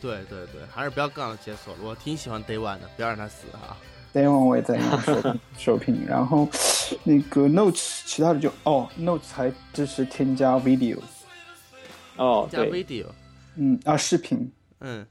[0.00, 1.80] 对对对，还是不要杠了解锁了。
[1.82, 3.76] 我挺喜欢 Day One 的，不要让它死哈。
[4.12, 6.48] Day One 我也在用手屏 手屏，然后
[7.02, 10.98] 那个 Notes 其他的就哦，Notes 还支持添加 video，
[12.16, 13.06] 哦，加，video，
[13.56, 14.50] 嗯啊视频，
[14.80, 15.06] 嗯。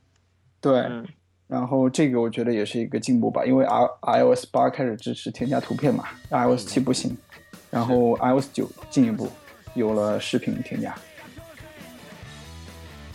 [0.62, 1.06] 对，嗯，
[1.48, 7.18] 然后这个我觉得也是一个进步吧，因为 i iOS 八开始支持添加图片嘛，iOS 七不行，
[7.70, 9.28] 然后 iOS 九进一步
[9.74, 10.96] 有了视频添加。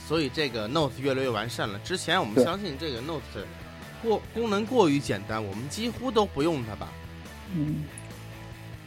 [0.07, 1.79] 所以这个 Note 越来越完善了。
[1.81, 3.23] 之前我们相信这个 Note
[4.03, 6.89] 过功能过于简单，我们几乎都不用它吧。
[7.55, 7.85] 嗯，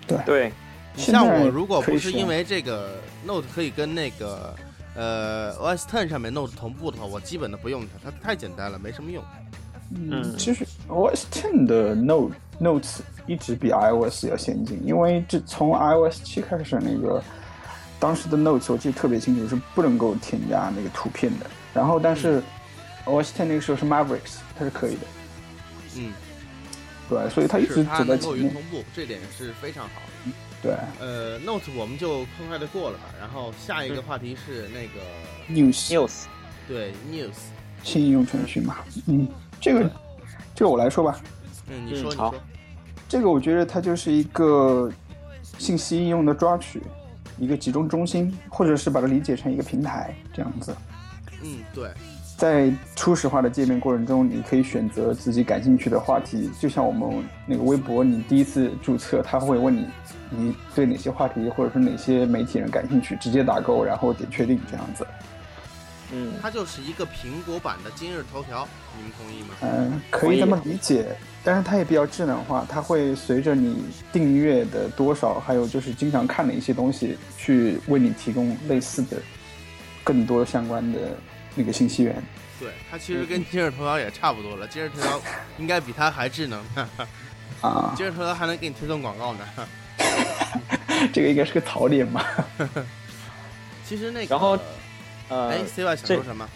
[0.08, 0.52] 对，对，
[0.96, 4.56] 你像我，如果不是因为这个 Note 可以跟那个
[4.96, 9.24] 呃 OS Ten 上面 Note 同步的话，我基本都不用它，它太简单了，没什么用。
[9.94, 17.24] 嗯，嗯其实 OS Ten 的 Note Notes 一直比 iOS 要先进，因为这从 iOS 七开始那个
[18.02, 21.46] 当时的 Notes 我记得特别清楚，是不能够添加那个图片的。
[21.72, 22.42] 然后但是
[23.06, 25.02] OS Ten 那个时候是 Mavericks，它是可以的，
[25.98, 26.12] 嗯，
[27.08, 28.18] 对，所以它一直走在前面。
[28.18, 28.62] 能够云同。
[28.72, 30.02] 步，这点是非常好。
[30.64, 30.76] 对。
[31.00, 33.04] 呃，Note 我们就快快的过了吧。
[33.20, 35.00] 然后下一个话题是那个
[35.48, 35.92] ，News。
[35.92, 36.24] News，
[36.68, 37.36] 对 News，
[37.84, 39.28] 新应用程序嘛，嗯，
[39.60, 39.90] 这个
[40.56, 41.20] 这个我来说吧，
[41.68, 42.34] 嗯，你说你说，
[43.08, 44.92] 这个我觉得它就是一个
[45.58, 46.82] 信息应用的抓取，
[47.42, 50.76] 一个集中中心，或者是把它理解成一个平台这样子。
[51.42, 51.90] 嗯，对，
[52.38, 59.88] 在初始化的界面过程中，你可以选择自己感兴趣的话题，就像我们那个微博，你第一次注册，他会问你
[60.30, 65.04] 你对哪些话题或者是哪些媒体人感兴趣，直接打勾，然后点确定这样子。
[66.14, 69.56] 嗯，它就是一个苹果版的今日头条，你们同意吗？
[69.62, 79.18] 嗯，可以这么理解，但是它也比较智能化，它会随着你订阅的多少，还有就是经常看的一些东西，去为你提供类似的
[80.04, 81.00] 更多相关的
[81.56, 82.22] 那个信息源。
[82.60, 84.68] 对，它其实跟今日头条也差不多了。
[84.68, 85.22] 今日头条
[85.58, 86.62] 应该比它还智能，
[87.62, 89.40] 啊，今日头条还能给你推送广告呢。
[91.14, 92.26] 这个应该是个槽点吧？
[93.88, 94.58] 其实那个，然后
[95.32, 96.48] 呃哎，，C Y 想说什么？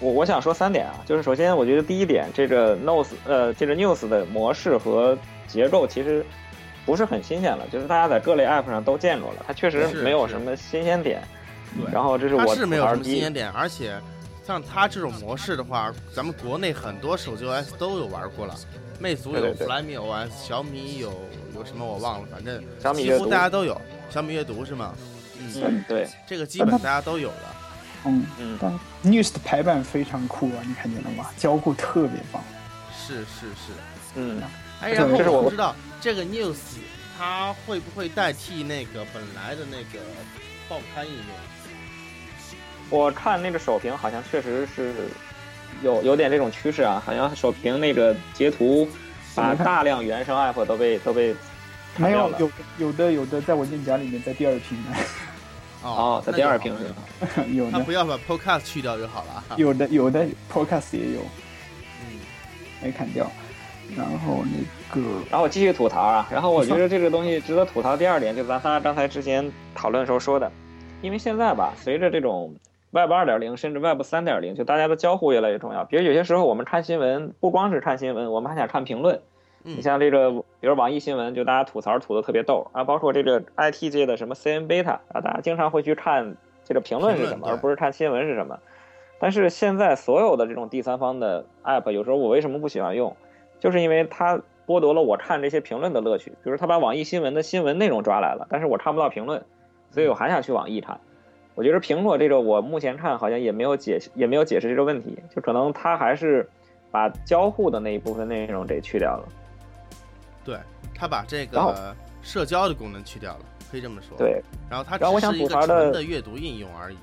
[0.00, 5.16] 我我想说三点啊，就是首先我觉得第一点，这个 Notes 呃这个 News 的模式和
[5.48, 6.24] 结构其实
[6.84, 11.22] 不是很新鲜了，就是大家在各类 App 上都见过了，它确实没有什么新鲜点。
[11.76, 13.98] 对然后这是我它是没有什么新鲜点，而且
[14.46, 18.54] 像它这种模式的话，咱们国内很多手机 OS 都有玩过了。
[19.00, 21.12] 魅族有 Flyme OS，小米有
[21.54, 22.62] 有什么我忘了，反正
[22.94, 23.80] 几乎大家都有。
[24.10, 24.94] 小米阅读是吗？
[25.40, 27.53] 嗯，嗯对，这个基本大家都有了。
[28.04, 31.30] 嗯，嗯但 News 的排版非常酷啊，你看见了吗？
[31.36, 32.42] 交互特别棒。
[32.96, 33.72] 是是是。
[34.16, 34.42] 嗯
[34.80, 36.56] 哎，对然后这是我我不知道这个 News
[37.18, 40.04] 它会不会代替那个本来的那个
[40.68, 41.24] 报刊应用？
[42.90, 44.92] 我看那个首屏好像确实是
[45.82, 48.88] 有有点这种趋势啊，好像首屏那个截图
[49.34, 51.34] 把大量原生 App 都被都被
[51.96, 54.90] 没有了有有的有的在文件夹里面，在第二屏呢，
[55.84, 57.44] 哦，在第二屏是吧？
[57.52, 59.44] 有的他不要把 Podcast 去掉就好了。
[59.56, 61.20] 有的 有的 Podcast 也有
[62.00, 62.18] 嗯，
[62.82, 63.30] 没砍掉，
[63.96, 67.96] 然后那个然后我继续吐槽啊，然后我觉得这个东西值得吐槽。
[67.96, 70.50] 第二点就是咱仨刚才之前讨论的时候说的，
[71.02, 72.54] 因为现在吧，随着这种
[72.90, 75.84] Web 二点零甚至 Web 三点零，就大家的交互越来越重要。
[75.84, 79.20] 比如有些时候我们看新闻，不光是看新闻，我们还想看评论。
[79.64, 88.58] 嗯你像这个，比如网易新闻，就大家吐槽吐的特别逗啊，包括这个 IT 界的什么 CN Beta 啊，大家经常会去看这个评论是什么，而不是看新闻是什么。
[89.18, 93.16] 但是现在所有的这种第三方的 App，有时候我为什么不喜欢用，
[93.58, 96.30] 就是因为它剥夺了我看这些评论的乐趣。
[96.42, 99.42] 比如他把网易新闻的新闻内容抓来了，但是我看不到评论，
[99.90, 101.00] 所以我还想去网易看。
[101.54, 106.46] 我觉得苹果这个我目前看好像也没有解也没有解释这个问题，就可能它还是
[106.90, 109.28] 把交互的那一部分内容给去掉了。
[110.44, 110.58] 对，
[110.94, 116.96] 它把这个社交的功能去掉了，可以这么说。，对，然后它只是一个纯的阅读应用而已。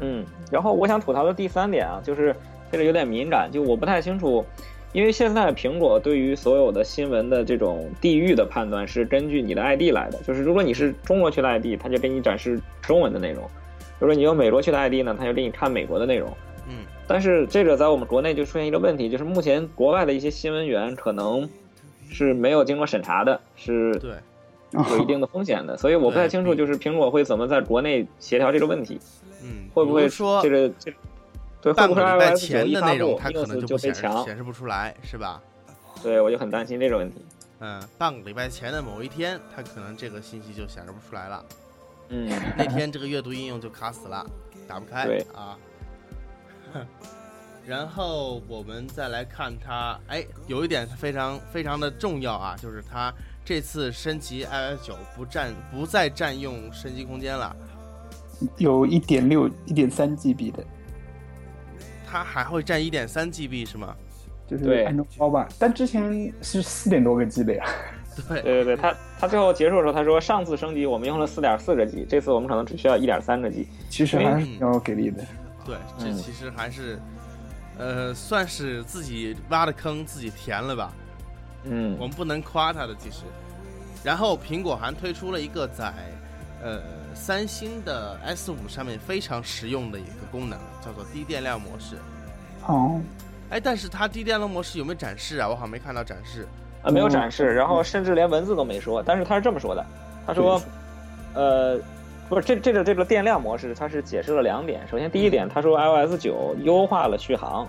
[0.00, 2.34] 嗯，然后我想吐槽的第三点啊，就是
[2.70, 4.44] 这个有点敏感，就我不太清楚，
[4.92, 13.44] 因为现在苹果对于所有的新闻的这种地域的判断是根据你的 ID 来的，就是如果你是中国区的 ID，它就给你展示中文的内容；
[13.98, 16.32] 如果你有美国区的 ID 呢，它就给你看美国的内容。
[16.68, 21.48] 嗯，但是这个在我们国内就出现一个问题，就是目前国外的一些新闻源可能
[22.10, 24.16] 是没有经过审查的，是对，
[24.72, 29.00] 有一定的风险的， 所以我不太清楚，就是苹果会怎么在国内协调这个问题。
[29.42, 30.92] 嗯，会不会说这个这
[31.60, 34.24] 对会不会半个礼拜 iOS 九前一发的内容，布它可能就不显示就被强？
[34.24, 35.40] 显示不出来，是吧？
[36.02, 37.24] 对，我就很担心这个问题。
[37.60, 41.44] 嗯，半个礼拜前的某一天，它可能这个信息就显示不出来了。
[42.08, 44.24] 嗯，那天这个阅读应用就卡死了，
[44.66, 45.58] 打不开对啊。
[47.68, 53.12] 然后我们再来看它，哎，有一点非常非常的重要啊，就是它
[53.44, 57.54] 这次升级 iOS 九不占不再占用升级空间了，
[58.56, 60.64] 有一点六、一点三 GB 的，
[62.06, 63.94] 它还会占一点三 GB 是吗？
[64.46, 65.46] 就是对安装包吧。
[65.58, 67.66] 但之前是四点多个 G 的呀。
[68.26, 73.68] 对，对对对，他他最后结束的时候他说，上次升级我们用了四点四个 G，这次我们可能只需要一点三个 G。
[73.90, 75.22] 其实还是比较给力的。
[75.66, 76.98] 对，这嗯其实还是，
[77.78, 80.92] 呃，算是自己挖的坑自己填了吧。
[81.64, 83.22] 嗯我们不能夸它的，其实。
[84.04, 85.92] 然后苹果还推出了一个在
[86.62, 86.80] 呃
[87.14, 91.96] 三星的 S 五上面非常实用的一个功能，叫做低电量模式。
[92.66, 93.00] 哦，
[93.50, 95.48] 哎，但是它低电量模式有没有展示啊？
[95.48, 96.46] 我好像没看到展示。
[96.82, 99.02] 呃，没有展示，然后甚至连文字都没说。
[99.02, 99.84] 但是他是这么说的，
[100.24, 100.62] 他说，
[101.34, 101.76] 呃，
[102.28, 104.86] 不是这这个这个电量模式，它是解释了两点。
[104.86, 107.66] 首先第一点，他说 iOS 九优化了续航，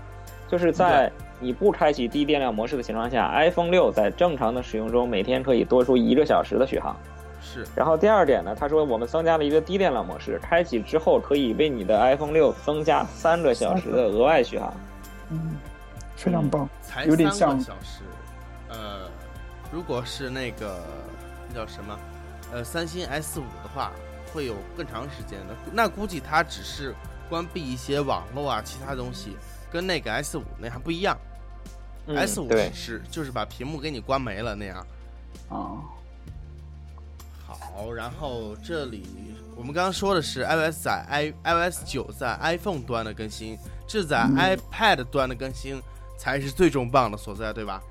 [0.49, 6.95] 就是在你不开启低电量模式的情况下，iPhone 六在正常的使用中每天可以多出一个小时的续航。
[7.41, 14.73] 是，然后第二点呢，他说我们增加了一个低电量模式，开启之后可以为你的 iPhone 六增加三个小时的额外续航。
[15.29, 15.55] 嗯，
[16.17, 16.67] 非常棒。
[16.81, 18.01] 才有点像小时。
[18.67, 19.09] 呃，
[19.71, 20.83] 如果是那个
[21.47, 21.97] 那叫什么，
[22.51, 23.91] 呃，三星 S 五的话，
[24.33, 25.55] 会有更长时间的。
[25.73, 26.95] 那估计它只是
[27.29, 29.35] 关闭一些网络啊，其他东西，
[29.71, 31.17] 跟那个 S 五那还不一样。
[32.07, 34.85] 嗯 S 五是就是把屏幕给你关没了那样。
[35.49, 35.81] 哦，
[37.47, 45.81] 好，然后这里我们刚刚说的是 iOS 在 i iOS 九在 iPhone 端的更新，这在嗯 iPad 端的更新
[46.17, 47.81] 才是最重磅的所在，对吧？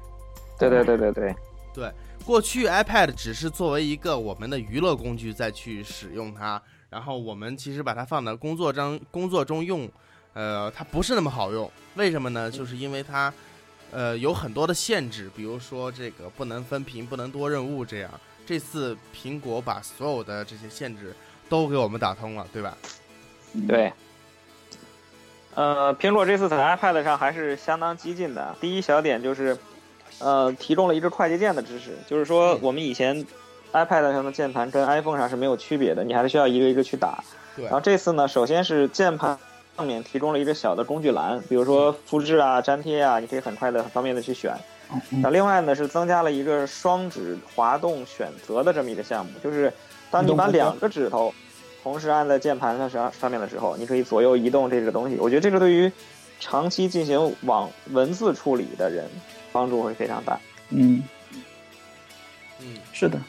[0.59, 1.37] 对对对对对，
[1.73, 1.93] 对，
[2.29, 6.61] 过去 iPad 只是作为一个我们的娱乐工具再去使用它，
[6.91, 9.91] 然后我们其实把它放到工作中工作中用，
[10.35, 11.73] 呃，它不是那么好用。
[11.95, 12.51] 为什么呢？
[12.51, 13.33] 就是因为它，
[13.91, 18.11] 呃，有很多的限制，比如说这个不能分屏、不能多任务这样。
[18.45, 21.17] 这次苹果把所有的这些限制
[21.49, 22.77] 都给我们打通了，对吧？
[23.67, 23.91] 对，
[25.55, 28.55] 呃，苹果这次在 iPad 上还是相当激进的。
[28.61, 29.57] 第一小点就是，
[30.19, 33.25] 呃，提供了一个快捷键的支持，就是说嗯我们以前
[33.73, 37.23] iPad 上的键盘跟 iPhone 上是没有区别的，你还是需要一个一个去打。
[37.55, 39.39] 对然后这次呢，首先是键盘
[39.77, 44.55] 上面提供了一个小的工具栏，比如说复制啊、粘贴啊，你可以很快的、很方便的去选。
[45.13, 49.71] 嗯那另外呢是增加了一个双指滑动选择的这么一个项目，就是
[50.11, 51.35] 当你把两个指头
[51.83, 55.19] 同时按在键盘上上上面的时候，你可以左右移动这个东西。
[55.21, 55.93] 我觉得这个对于
[56.41, 59.05] 长期进行网文字处理的人
[59.53, 60.39] 帮助会非常大。
[60.71, 61.03] 嗯，
[62.61, 62.77] 嗯。
[62.93, 63.21] 是的。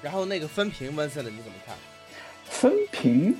[0.00, 1.74] 然后那个分屏 Vincent 你怎么看？
[2.44, 3.34] 分屏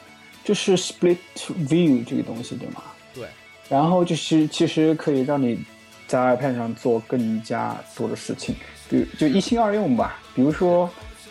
[0.44, 2.82] 就是 split view 这个东西，对吗？
[3.14, 3.28] 对。
[3.68, 5.58] 然后就是其实可以让你
[6.06, 8.54] 在 iPad 上做更加多的事情，
[8.88, 10.20] 比如就一心二用吧。
[10.34, 10.90] 比如说，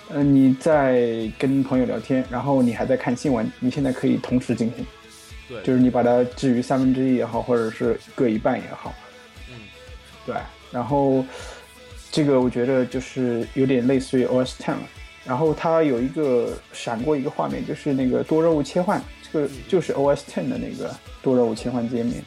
[0.09, 4.85] 呃，你在跟朋友聊天，然后你还在看新闻，你现在可以同时进行，
[5.49, 8.93] 对，就是你把它置于三分之一也好，或者是各一半也好，
[9.49, 9.55] 嗯，
[10.25, 10.35] 对。
[10.71, 11.23] 然后
[12.11, 14.83] 这个我觉得就是有点类似于 OS Ten 了。
[15.25, 22.23] 然后它有一个闪过一个画面，就是那个多任务切换，这个就是 OS Ten 的那个多任务切换界面，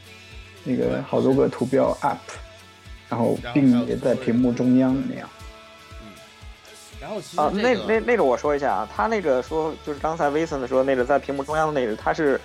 [0.65, 2.19] 那个好多个图标 App，
[3.09, 5.27] 然后并也在屏幕中央那样。
[7.01, 12.39] 然后其实啊，这个那那那个我说一下啊，他那个说就是刚才 Vincent 说那个在屏幕中央的那个，它是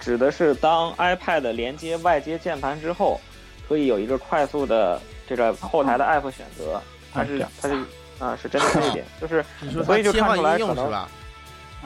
[0.00, 3.20] 指的是当 iPad 连接外接键盘之后，
[3.68, 4.98] 可以有一个快速的
[5.30, 6.82] 这个后台的 App 选择，
[7.14, 7.84] 它是它是
[8.18, 9.44] 啊是针对这一点， 就是
[9.84, 11.08] 所以就看它切换应出来可能用是吧？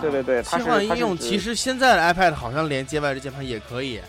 [0.01, 4.01] 对对对，它切是它是换应用其实现在的 iPad 好像连接外置键盘也可以。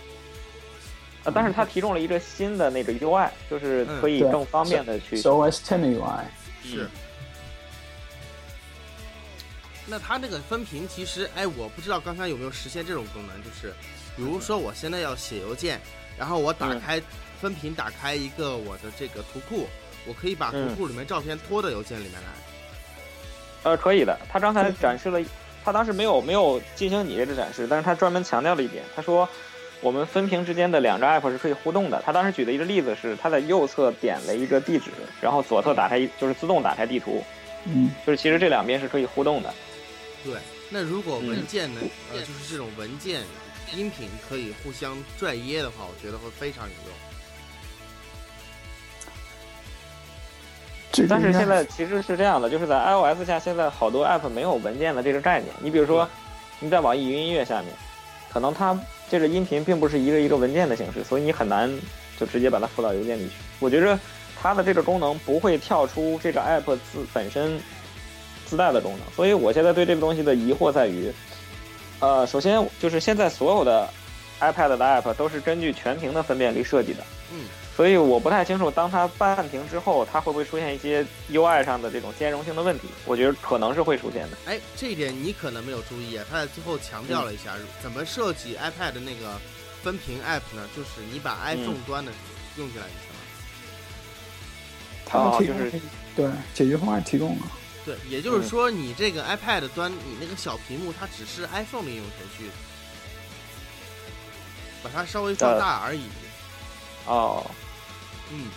[1.26, 6.22] 呃，但是它提供了一个新的那个 UI，就是可以更方便的去是 OS Ten 的 UI。
[6.64, 6.88] 是。
[9.86, 13.74] 那它那个分屏其实，哎，我不知道刚才有没有实现这种功能，就是
[14.16, 15.80] 比如说我现在要写邮件，
[16.18, 17.02] 然后我打嗯开
[17.46, 19.68] 分屏，打开一个我的这个图库，
[20.08, 23.70] 我可以把图嗯库里面照片拖到邮件里面来。
[23.70, 24.18] 呃，可以的。
[24.28, 25.24] 他刚才展示了，
[25.64, 29.30] 他当时没有没有进行你这个展示，但是他专门强调了一点，他说
[29.80, 32.02] 我们分屏之间的两张 app 是可以互动的。
[32.04, 34.90] 他当时举的一个例子是，他在右侧点了一个地址，
[35.22, 37.24] 然后左侧打开一就是自动打开地图，
[37.66, 39.54] 嗯，就是其实这两边是可以互动的。
[40.24, 40.34] 对，
[40.72, 43.22] 那如果嗯文件能，呃，就是这种文件、
[43.76, 47.05] 音频可以互相拽掖的话，我觉得会非常有用。
[51.10, 55.54] 但是现在其实是这样的，就是在 iOS 下，现在好多 app 没有文件的这个概念。
[55.60, 56.08] 你比如说，
[56.60, 57.74] 你在网易云音乐下面，
[58.32, 58.80] 可能它
[59.10, 61.72] 这个音频并不是一个一个文件的形式，所以你很难
[62.18, 63.34] 就直接把它附到邮件里去。
[63.60, 63.98] 我觉着
[64.42, 67.60] 它的这个功能不会跳出这个 app 自本身
[68.46, 71.12] 自带的功能，所以我现在对这个东西的疑惑在于，
[72.00, 73.90] 呃，首先就是现在所有的
[74.40, 77.04] iPad 的 app 都是根据全屏的分辨率设计的。
[77.34, 77.46] 嗯，
[77.76, 82.88] 所以我不太清楚，当它半屏之后，它会不会出现一些 UI 上的这种兼容性的问题？
[83.06, 84.38] 我觉得可能是会出现的。
[84.46, 87.54] 哎，这一点你可能没有注意啊，他在最后强调了一下，
[87.84, 89.38] 怎么设计 iPad 的那个
[89.84, 90.68] 分屏 app 呢？
[90.74, 92.12] 就是你把 iPhone 端的
[92.58, 93.16] 用进来就行了。
[95.06, 95.82] 他们哦就是
[96.16, 97.44] 对解决方案提供了。
[97.86, 102.50] 对，也就是说，你这个 iPad 端，你那个小屏幕，它只是 iPhone 的应用程序，
[104.82, 106.04] 把它稍微放大而已。
[107.06, 107.46] 哦，
[108.32, 108.50] 嗯，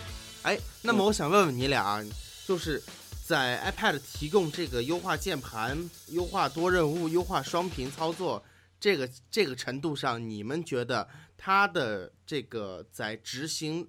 [0.43, 2.03] 哎，那么我想问问你俩啊，
[2.47, 2.81] 就是
[3.25, 8.43] 在 iPad 提供这个优化键盘、优化多任务、优化双屏操作
[8.79, 11.07] 这个这个程度上，你们觉得
[11.37, 13.87] 它的这个在执行，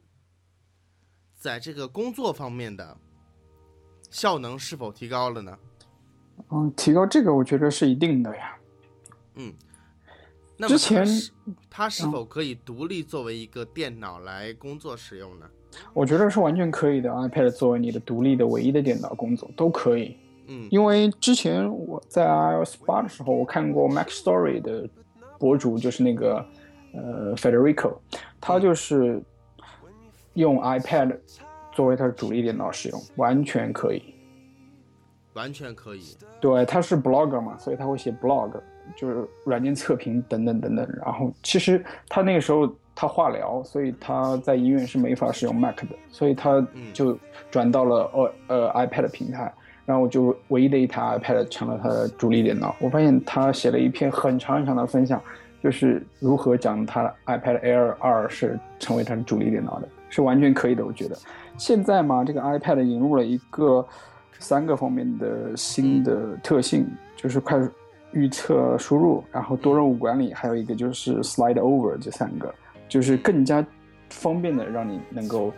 [1.39, 2.97] 在这个工作方面的
[4.11, 5.59] 效能是否提高了呢？
[6.51, 8.57] 嗯，提高这个我觉得是一定的呀。
[9.37, 9.55] 嗯，
[10.57, 11.33] 那么之前它是
[11.71, 15.49] 它是否可以独立作为一个电脑来工作使用呢？
[15.93, 20.17] 我觉得是完全可以的，iPad 作为你的独立的唯一的电脑工作都可以。
[20.49, 24.89] 嗯因为之前我在 iOS 八的时候，我看过 Mac Story 的
[25.39, 26.45] 博主，就是那个
[26.93, 27.95] 呃 Federico，
[28.41, 29.23] 他就是
[30.35, 31.17] 用 iPad
[31.73, 34.03] 作为他的主力电脑使用，完全可以。
[35.35, 36.03] 完全可以。
[36.41, 38.51] 对，他是 blogger 嘛，所以他会写 blog，
[38.97, 40.85] 就是软件测评等等等等。
[41.01, 42.69] 然后其实他那个时候
[43.01, 47.17] 他化疗，所以他在医院是没法使用 Mac 的，所以他就
[47.51, 49.51] 转到了呃呃 iPad 平台，
[49.87, 52.77] 然后就唯一的一台 iPad 成了他的主力电脑。
[52.79, 55.19] 我发现他写了一篇很长很长的分享，
[55.63, 60.85] 就是如何讲他的 iPad Air 二是成为他的主力电脑的，是完全可以的。
[60.85, 61.17] 我觉得
[61.57, 63.87] 现在嘛，这个 iPad 引入了一个。
[64.43, 67.61] 三个方面的新的特性，就是快
[68.13, 72.51] 预测输入，然后多任务管理，还有一个就是 slide over 这三个，
[72.91, 73.65] 就是更加
[74.11, 75.51] 方便的让你能够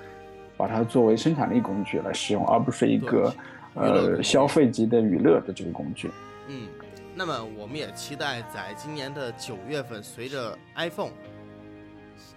[0.57, 3.35] 把它作为生产力工具来使用，而不是一个
[3.75, 6.11] 呃消费级的娱乐的这个工具。
[6.47, 6.69] 嗯，
[7.15, 11.11] 那么我们也期待在今年的九月份，随着 iPhone，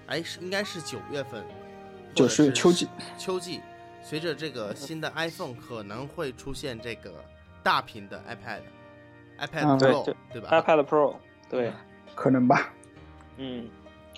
[0.07, 1.43] 哎是应该是九月份，
[2.13, 2.87] 就是秋季，
[3.17, 3.61] 秋季。
[4.01, 7.11] 随着这个新的 iPhone 可能会出现这个
[7.63, 11.15] 大屏的 iPad，iPad Pro、对对吧？iPad Pro
[11.49, 11.73] 对，
[12.13, 12.71] 可能吧。
[13.37, 13.67] 嗯，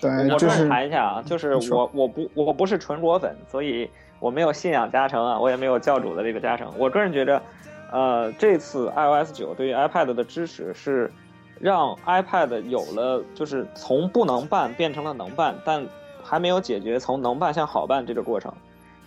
[0.00, 3.88] 对，我就是谈一下啊，就是我我不我不是纯果粉，所以
[4.20, 6.72] 我没有信仰加成啊，我也没有教主的这个加成。
[6.78, 7.42] 我个人觉得，
[7.90, 11.10] 呃，这次 iOS 九对于 iPad 的支持是
[11.60, 15.84] 让 iPad 有了就是从不能办变成了能办，但
[16.22, 18.52] 还没有解决从能办向好办这个过程。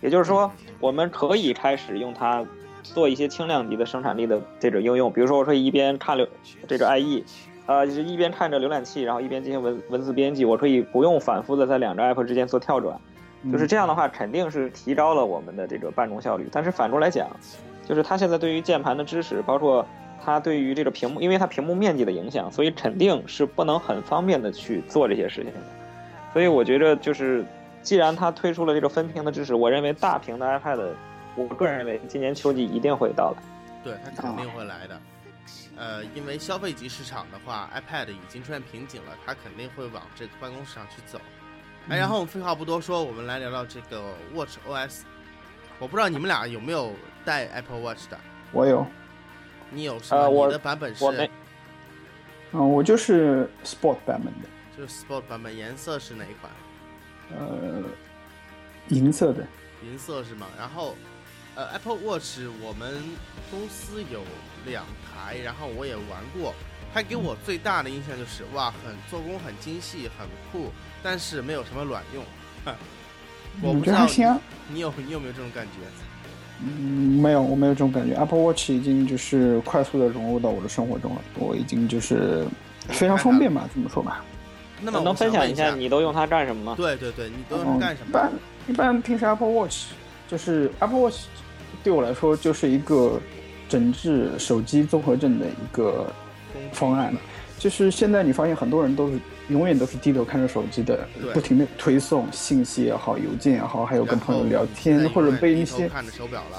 [0.02, 2.44] 也就是说，我们可以开始用它
[2.82, 6.26] 做一些轻量级的生产力的这种应用，比如说，我可以一边看流
[6.66, 7.22] 这个 IE，
[7.66, 12.98] 呃，就是一边看着浏览器，然后一边进行文文字编辑，我可以不用反复的在两个 app 之间做跳转，
[13.52, 16.48] 就是这样的话，肯定是提高了我们的这个办公效率。
[16.50, 17.28] 但是反过来讲，
[17.86, 19.86] 就是它现在对于键盘的支持，包括
[20.24, 25.60] 它对于这个屏幕，因为它屏幕面积的影响，所以肯定是不能很方便的去做这些事情的。
[26.32, 27.44] 所以我觉得就是，
[27.80, 30.80] 既然它推出了这个分屏的支持，我认为大屏的 iPad，
[31.36, 33.42] 我个人认为今年秋季一定会到来。
[33.84, 34.98] 对，它肯定会来的。
[35.76, 41.20] 呃，因为消费级市场的话，iPad 已经出现瓶颈了，它肯定会往这个办公室上去走。
[41.88, 44.02] 哎，然后我们废话不多说，我们来聊聊这个
[44.34, 45.00] Watch OS。
[45.78, 46.92] 我不知道你们俩有没有
[47.24, 48.18] 带 Apple Watch 的？
[48.52, 48.86] 我有，
[49.70, 50.22] 你有什么？
[50.22, 51.04] 呃我你的版本是
[52.52, 56.52] 嗯，我就是 Sport 版本的，就是 Sport 版本，颜色是哪一款？
[57.30, 57.82] 呃，
[58.88, 59.44] 银色的，
[59.82, 60.46] 银色是吗？
[60.58, 60.94] 然后，
[61.54, 62.94] 呃，Apple Watch 我们
[63.50, 64.20] 公司有
[64.66, 66.54] 两台，然后我也玩过。
[66.94, 70.70] 它给我最大的印象就是，哇，很做工很精细，很酷，
[71.02, 72.22] 但是没有什么卵用。
[73.62, 74.40] 我 我不知道觉得还行啊。
[74.68, 75.80] 你有你有没有这种感觉？
[76.64, 78.14] 嗯，没有，我没有这种感觉。
[78.14, 82.46] Apple Watch 已经就是快速的融入到我的生活中了，我已经就是
[82.88, 84.24] 非常方便吧， 怎么说吧。
[84.80, 86.74] 那么我能分享一下你都用它干什么吗？
[86.76, 88.08] 对对对，你都用它干什么？
[88.08, 88.32] 一般
[88.68, 89.86] 一般平时 Apple Watch
[90.28, 91.20] 就是 Apple Watch
[91.82, 93.20] 对我来说就是一个
[93.68, 96.06] 整治手机综合症的一个
[96.72, 97.14] 方案。
[97.58, 99.18] 就是现在你发现很多人都是
[99.48, 106.58] 永远都是低头看着手机的，不停的推送信息也好，邮件也好，还有跟朋友聊天，或者被一些看着手表了。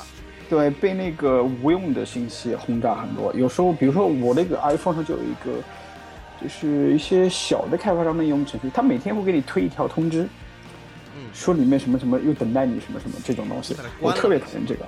[0.50, 3.34] 对，被那个无用的信息轰炸很多。
[3.34, 5.52] 有时候，比如说我那个 iPhone 上就有一个，
[6.42, 10.24] 就是一些小的开发商的应用程序，它每天会给你推一条通知，
[11.18, 14.86] 嗯说里面什么什么又等待你什么什么这种东西我特别讨厌这个。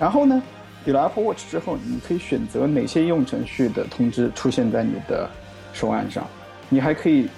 [0.00, 0.42] 然后呢，
[0.86, 5.28] 有了 Apple Watch 之后，你可以选择哪些应用程序的通知出现在你的
[5.74, 6.26] 手腕上，
[6.70, 7.28] 你还可以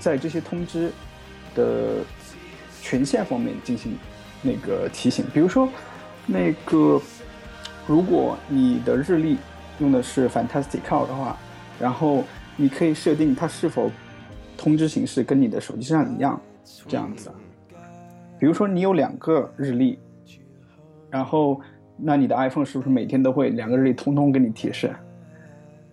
[0.00, 0.90] 在这些通知
[1.54, 1.98] 的
[2.80, 3.98] 权限方面进行
[4.40, 5.26] 那个提醒。
[5.34, 5.68] 比如说，
[6.26, 6.98] 那个
[7.86, 9.36] 如果你的日历
[9.78, 11.36] 用的是 Fantastical 的话，
[11.78, 12.24] 然后
[12.56, 13.90] 你可以设定它是否
[14.56, 16.40] 通知形式跟你的手机上一样，
[16.88, 17.30] 这样子。
[18.38, 19.98] 比如说你有两个日历，
[21.10, 21.60] 然后
[21.96, 24.94] 那你的 iPhone 是不是每天都会两个日历通通给你提示？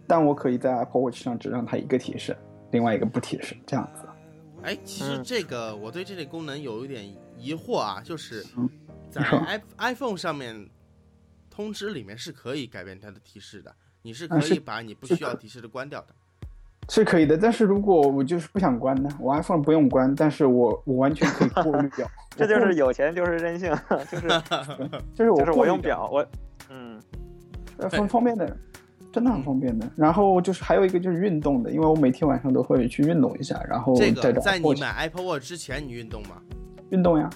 [0.07, 2.35] 但我可以在 Apple Watch 上只让它一个提示，
[2.71, 4.05] 另外一个不提示，这样子。
[4.63, 7.03] 哎，其实嗯这个我对这类功能有一点
[7.37, 8.69] 疑惑啊，就是嗯
[9.09, 9.21] 在
[9.77, 10.69] i iPhone 上面
[11.49, 16.13] 通知里面是可以改变它的提示的，你是可以把你不需要提示的关掉的。
[16.89, 19.09] 是可以的，但是如果我就是不想关呢？
[19.19, 22.07] 我 iPhone 不用关，但是我我完全可以过滤掉。
[22.35, 23.73] 这就是有钱就是任性，
[24.11, 24.27] 就是
[25.13, 26.25] 就是我用表，我
[26.69, 26.99] 嗯
[27.77, 28.57] 呃，很方便的，
[29.11, 29.89] 真的很方便的。
[29.95, 36.41] 然后就是还有一个就是运动的，因为我每天晚上都会去运动一下，然后这再找个在你买 Apple Watch 之前，你运动吗？
[36.89, 37.29] 运动呀。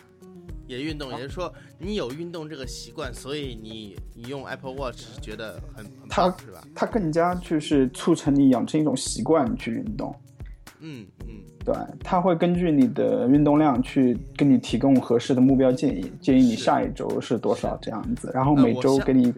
[0.68, 6.64] 也运动，也就是说你有运动这个习惯，所以你你用 Apple Watch 是觉得很很它，是吧？
[6.74, 10.16] 它更加就是促成你养成一种习惯去运动。
[10.80, 19.34] 嗯嗯，对，它会根据你的运动量去给你提供合适的目标建议，建议你下一周是多少这样子，然后呃每周给你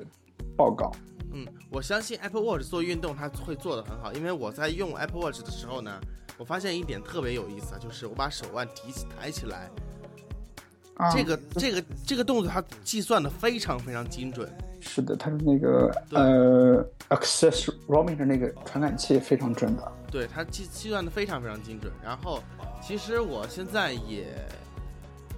[0.58, 0.92] 报告。
[1.32, 6.02] 嗯，我相信 Apple Watch 做运动它会做得很好，因为我在用 Apple Watch 的时候呢，
[6.38, 9.70] 我发现一点特别有意思啊，就是我把手腕提起抬起来，
[10.98, 14.52] 啊这个这个这个动作它计算的非常非常精准。
[14.80, 19.92] 是的，它的那个呃 accelerometer 那个传感器非常准的。
[20.12, 21.92] 对它计计算的非常非常精准。
[22.04, 22.42] 然后，
[22.82, 24.28] 其实我现在也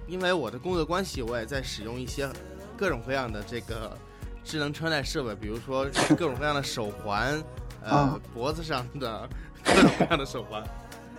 [0.06, 2.28] 因为我的工作关系，我也在使用一些
[2.76, 3.96] 各种各样的这个
[4.44, 7.42] 智能穿戴设备，比如说各种各样的手环，
[7.82, 9.28] 呃，啊脖子上的
[9.64, 10.62] 各种各样的手环。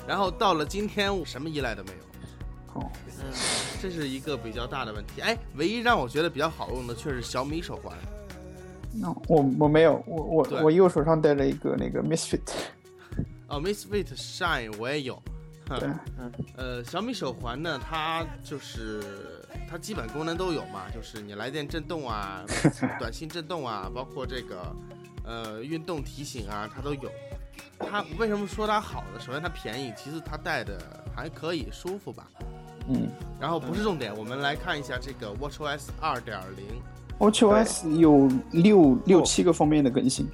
[0.07, 1.97] 然后到了今天，我什么依赖都没有，
[2.73, 3.31] 哦，嗯，
[3.81, 5.21] 这是一个比较大的问题。
[5.21, 7.97] 哎，唯一让我觉得比较好用的却是小米手环。
[8.93, 12.41] 那我我没有，我我我右手上戴了一个那个 Misfit，
[13.47, 15.21] 哦，Misfit Shine 我也有。
[15.71, 15.89] 哼对，
[16.57, 19.01] 呃，小米手环呢，它就是
[19.69, 22.43] 它基本功能都有嘛，就是你来电震动啊、
[22.99, 24.75] 短信震动啊，包括这个
[25.23, 27.09] 呃运动提醒啊，它都有。
[27.79, 29.19] 它为什么说它好呢？
[29.19, 30.77] 首先它便宜，其次它戴的
[31.15, 32.27] 还可以舒服吧。
[32.89, 33.09] 嗯
[33.39, 36.65] 然后不是重点，我们来看一下这个 WatchOS 二点零
[37.17, 40.27] ，，WatchOS 有六六七个方面的更新。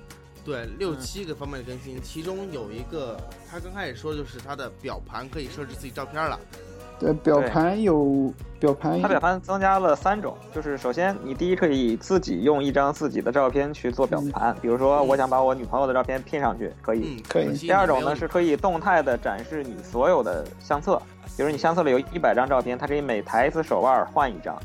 [0.44, 3.18] 对，六七个方面的更新，其中有一个，
[3.50, 6.40] 他刚开始说就是它的表盘可以设置自己照片了。
[7.00, 17.18] 对，表盘有表盘它表盘增加了三种，就是首先你第一可以自己用一张自己的照片去做表盘，比如说我想把我女朋友的照片拼上去，可以。
[17.18, 21.02] 嗯，可以第二种呢是可以动态的展示你所有的相册，
[21.36, 24.58] 比如你相册里有一百张照片，它可以每抬一次手腕换一张。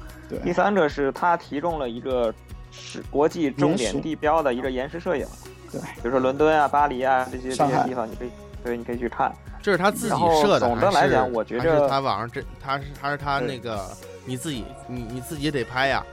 [0.43, 2.33] 第，三个是它提供了一个
[2.70, 5.26] 是国际重点地标的一个延时摄影，
[5.70, 8.30] 对，比如说伦敦啊、巴黎啊这些这些地方，你可以
[8.65, 9.33] 对你可以去看。
[9.63, 13.81] 这是他自己设的，总的来讲我觉还是着他网上这他是他是他那个
[14.25, 16.05] 你自己你你自己也得拍呀。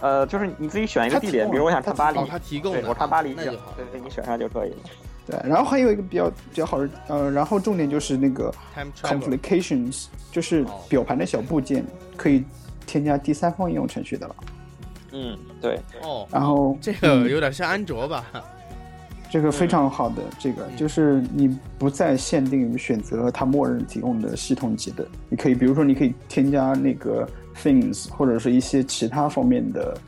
[0.00, 3.72] 呃，就是你自己选一个地点，比如我想看巴黎哦，，他提供对，我看巴黎就那就好。
[3.76, 4.76] 对对，你选上就可以了。
[5.26, 8.52] 对，然后还有一个比较比较好的，呃，然后重点就是那个
[9.00, 12.44] complications，就是哦表盘的小部件可以
[12.84, 14.36] 添加第三方应用程序的了。
[15.12, 18.26] 嗯，对，哦，然后这个有点像安卓吧？
[19.34, 20.76] 这个非常好的，这个嗯。
[20.76, 27.28] 就是你不再限定于选择它默认提供的系统级的，你可以比如说你可以添加那个
[27.60, 29.98] things 或者是一些其他方面的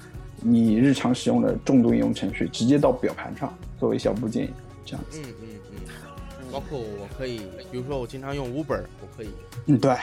[0.41, 4.49] 你日常使用的重度应用程序，直接到表盘上作为小部件
[4.85, 5.21] 这样子。
[5.21, 7.39] 嗯嗯嗯，包括我可以，
[7.73, 9.31] 比如说我经常用 Uber，我可以
[9.67, 9.97] 嗯，对，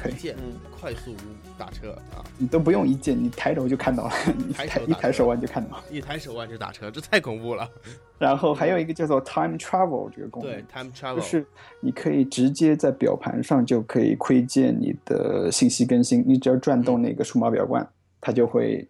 [0.00, 1.12] 可以一，键嗯快速
[1.58, 5.84] 打车啊，你都不用一键，你抬头就看到了， 你抬一抬手腕就看到了。
[5.90, 7.68] 一抬手腕就打车，这太恐怖了。
[8.16, 11.44] 然后还有一个叫做 time travel 这个功能，对，Time travel 就是
[11.80, 17.88] 你可以直接在表盘上就可以窥见你的信息更新，你只要转动那个数码表冠，
[18.20, 18.88] 它就会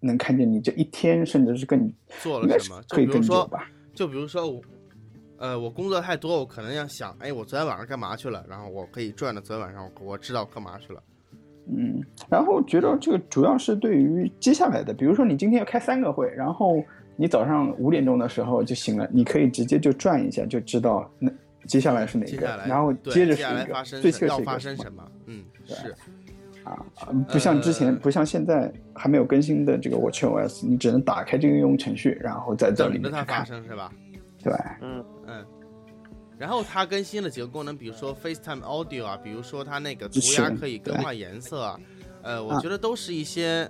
[0.00, 3.70] 能看见你这一天，甚至是更应该是做了什么，可以更久比如说，吧。
[3.94, 4.60] 就比如说我，
[5.38, 8.44] 呃，我工作太多，我可能要想，哎，我昨天晚上干嘛去了？
[8.48, 11.02] 然后我可以转到昨天晚上我知道干嘛去了。
[11.70, 16.82] 嗯，然后觉得这个主要是对于接下来的，比如说你今天要开三个会，然后
[17.14, 21.30] 你早上五点钟的时候就醒了，你可以直接就转一下就知道那
[21.66, 25.04] 接下来是哪个接下，来，然后接着是接下来一个发生最后什要发生什么？
[25.26, 25.94] 嗯，对是，
[26.64, 26.84] 啊，
[27.28, 33.62] 不像之前，呃不像现在还没有更新的这个 WatchOS，你只能打开这个应用程序，然后在这里等着它发面去看。
[33.62, 33.92] 生是吧？
[34.42, 35.04] 对，嗯，嗯。
[36.38, 41.80] 然后它更新了几个功能，比如说 FaceTime Audio 啊，比如说它那个涂鸦可以更换颜色啊，
[42.22, 43.68] 呃，我啊觉得都是一些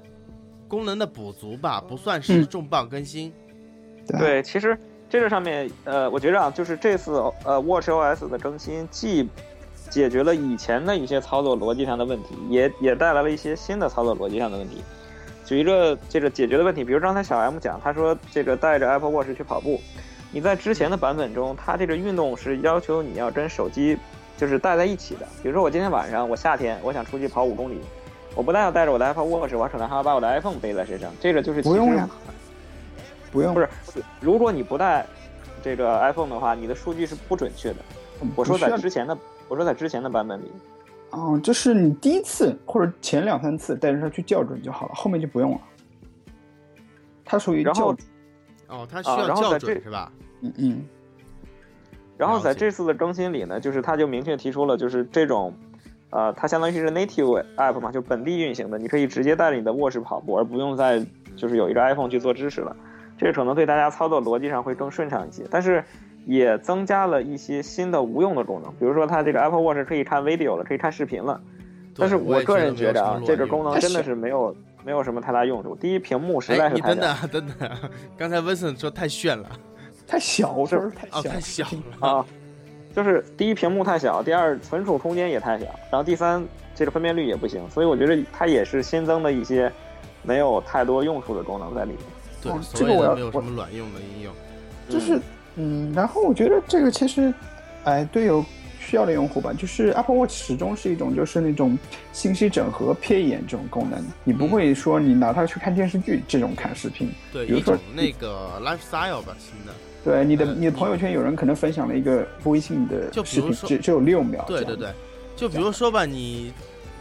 [0.68, 3.32] 功能的补足吧，不算是嗯重磅更新。
[4.18, 7.12] 对，其实这个上面，呃，我觉着啊，就是这次
[7.44, 9.26] 呃 WatchOS 的更新，既
[9.88, 14.82] 解决了以前的一些操作逻辑上的问题，也也带来了一些新的操作逻辑上的问题。
[15.46, 19.80] 举一个这个解决的问题，比如刚才小 M 讲，他说这个带着 Apple Watch 去跑步，
[20.30, 23.96] 你在之前的版本中，它这个运动是要求你要跟手机
[24.36, 25.26] 就是带在一起的。
[25.42, 27.80] 比如说我今天晚上，我夏天我想出去跑五公里，
[28.34, 32.08] 我不但要带着我的 Apple Watch，我可能还要把我的 iPhone 背在身上，这个就是不用呀，
[33.32, 33.68] 不用，不是，
[34.20, 35.06] 如果你不带
[35.62, 37.76] 这个 iPhone 的话，你的数据是不准确的。
[38.36, 39.16] 我说在之前的，
[39.48, 40.52] 我说在之前的版本里，
[41.10, 45.60] 哦，就是你第一次或者前两三次带着它去校准就好了，后面就不用了。
[47.24, 48.08] 它属于然后校准，
[48.68, 50.12] 哦，它需啊要校然后在这准是吧？
[50.42, 50.84] 嗯嗯，
[52.16, 55.52] 然后在这次的更新里呢，就是它就明确提出了，就是这种，
[56.10, 61.04] 呃，它相当于是 native app 嘛，就本地运行的，你可以直接带着你的卧室跑步，而不用再
[61.36, 62.76] 就是有一个 iPhone 去做支持了。
[63.16, 65.82] 这个可能对大家操作逻辑上会更顺畅一些，但是
[66.24, 71.40] 也增加了一些新的无用的功能，比如说它这个 Apple Watch 可以看 video 了，可以看视频了。
[71.96, 74.54] 但是我个人觉得啊这个功能真的是没有
[74.88, 75.76] 没有什么太大用处。
[75.76, 77.78] 第一，屏幕实在哎，是太小你等等啊，等等啊，
[78.16, 79.46] 刚才温森说太炫了，
[80.06, 81.66] 太小，是不是太哦，小，太小
[82.00, 82.08] 了。
[82.08, 82.26] 啊，
[82.96, 86.42] 就是第一屏幕太小，第二存储空间也太小，然后第三
[86.74, 89.70] 这个分辨率也不行，所以我觉得它也是新增的一些
[90.22, 92.00] 没有太多用处的功能在里面。
[92.40, 94.32] 对这个我要没有什么卵用的应用。
[94.88, 95.20] 就是
[95.56, 97.30] 嗯，然后我觉得这个其实，
[97.84, 98.42] 哎，对有
[98.88, 101.78] 需要的用户吧，就是 Apple Watch 始终是一种就是那种
[102.10, 107.10] 信息整合、瞥一眼这种功能，你不会说你拿它去看电视剧这种看视频。
[107.30, 109.74] 对，比如说一种那个 lifestyle 吧，新的。
[110.02, 114.42] 对你的呃你的朋友圈有人可能分享了一个微信的视频，就比如说只只有六秒。
[114.48, 114.90] 对对对，
[115.36, 116.50] 就比如说吧，你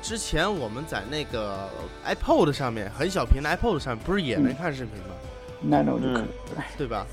[0.01, 1.69] 之前我们在那个
[2.05, 5.15] iPod 上面很小屏的 iPod 上面，不是也能嗯看视频吗
[5.65, 6.25] ？，Nano 就可以。
[6.53, 7.07] 对，对吧？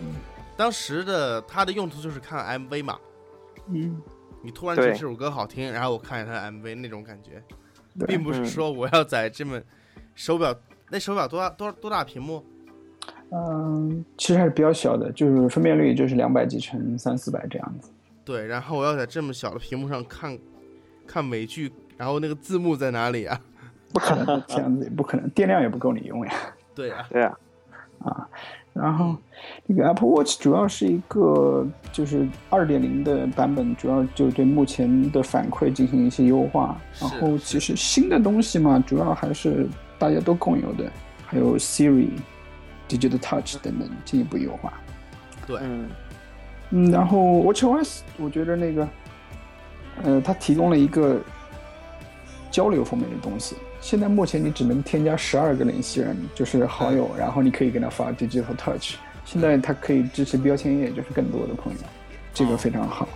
[0.00, 0.14] 嗯
[0.56, 2.98] 当时的它的用途就是看 MV 嘛，
[3.72, 3.96] 嗯，
[4.42, 7.42] 你突然觉得这首歌好听，然后我看一下它的 MV 那种感觉，
[8.06, 9.60] 并不是嗯说我要在这么
[10.14, 10.54] 手表
[10.90, 12.44] 那手表多大多多大屏幕？
[13.32, 17.90] 嗯，其实还是比较小的，就是分辨率就是两百几乘三四百这样子。
[18.24, 20.38] 对，然后我要在这么小的屏幕上看
[21.06, 23.40] 看美剧，然后那个字幕在哪里啊？
[23.92, 26.32] 不可能这样子，也不可能，电量也不够你用呀。
[26.74, 27.36] 对啊，对呀
[27.98, 28.28] 啊，
[28.80, 29.14] 然后，
[29.68, 36.80] 这个 Apple Watch 主要是一个就是二点零的版本，主要就对目前的反馈进行一些优化。
[36.98, 39.68] 然后其实新的东西嘛，主要还是
[39.98, 40.90] 大家都共有的，
[41.26, 42.08] 还有 Siri、
[42.88, 44.72] Digital Touch 等等进一步优化。
[45.46, 45.88] 对，嗯，
[46.70, 48.88] 嗯，然后 WatchOS 我觉得那个，
[50.04, 51.20] 呃，它提供了一个
[52.50, 58.96] 交流方面的东西，现在目前你只能添加十二个联系人，就是好友，然后你可以给他发 Digital Touch。
[59.24, 61.78] 现在它可以支持标签页，就是更多的朋友，
[62.34, 63.08] 这个哦非常好。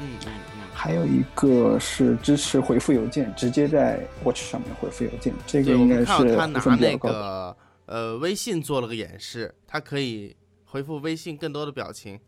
[0.00, 6.96] 嗯嗯嗯，还有一个是支持回复邮件，直接在 Watch 上面回复邮件，这个，我应该们看是他拿那。
[6.98, 12.18] 个呃微信做了个演示，它可以回复微信更多的表情。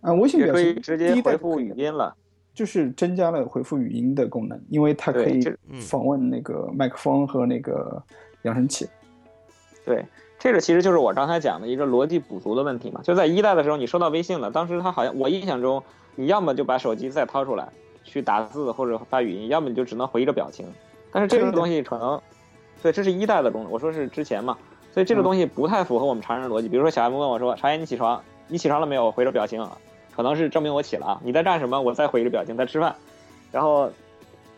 [0.00, 2.16] 啊，微信也可以表情直接回复语音了。
[2.54, 5.42] 就是增加了回复语音的功能，因为它可以
[5.80, 8.00] 访问那个麦克风和那个
[8.42, 8.88] 扬声器。
[9.84, 10.04] 对，
[10.38, 13.00] 这个其实就是我刚才讲的一个逻辑补足的问题嘛。
[13.02, 15.82] 就在一代的时候，你收到微信了，当时它好像我印象中，
[16.14, 17.68] 你要么就把手机再掏出来
[18.04, 20.64] 去打字或者发语音，要么你就只能回一个表情。
[21.10, 22.20] 但是这个东西可能，
[22.82, 24.56] 对，这是一代的功能，我说是之前嘛，
[24.92, 26.68] 所以这个嗯东西不太符合我们常人的逻辑。
[26.68, 29.60] 比如说小 M 问我说：“茶叶你起床，你起床了没有？”我回个表情，
[30.14, 31.20] 可能是证明我起了啊。
[31.24, 31.80] 你在干什么？
[31.80, 32.94] 我再回一个表情，在吃饭。
[33.50, 33.90] 然后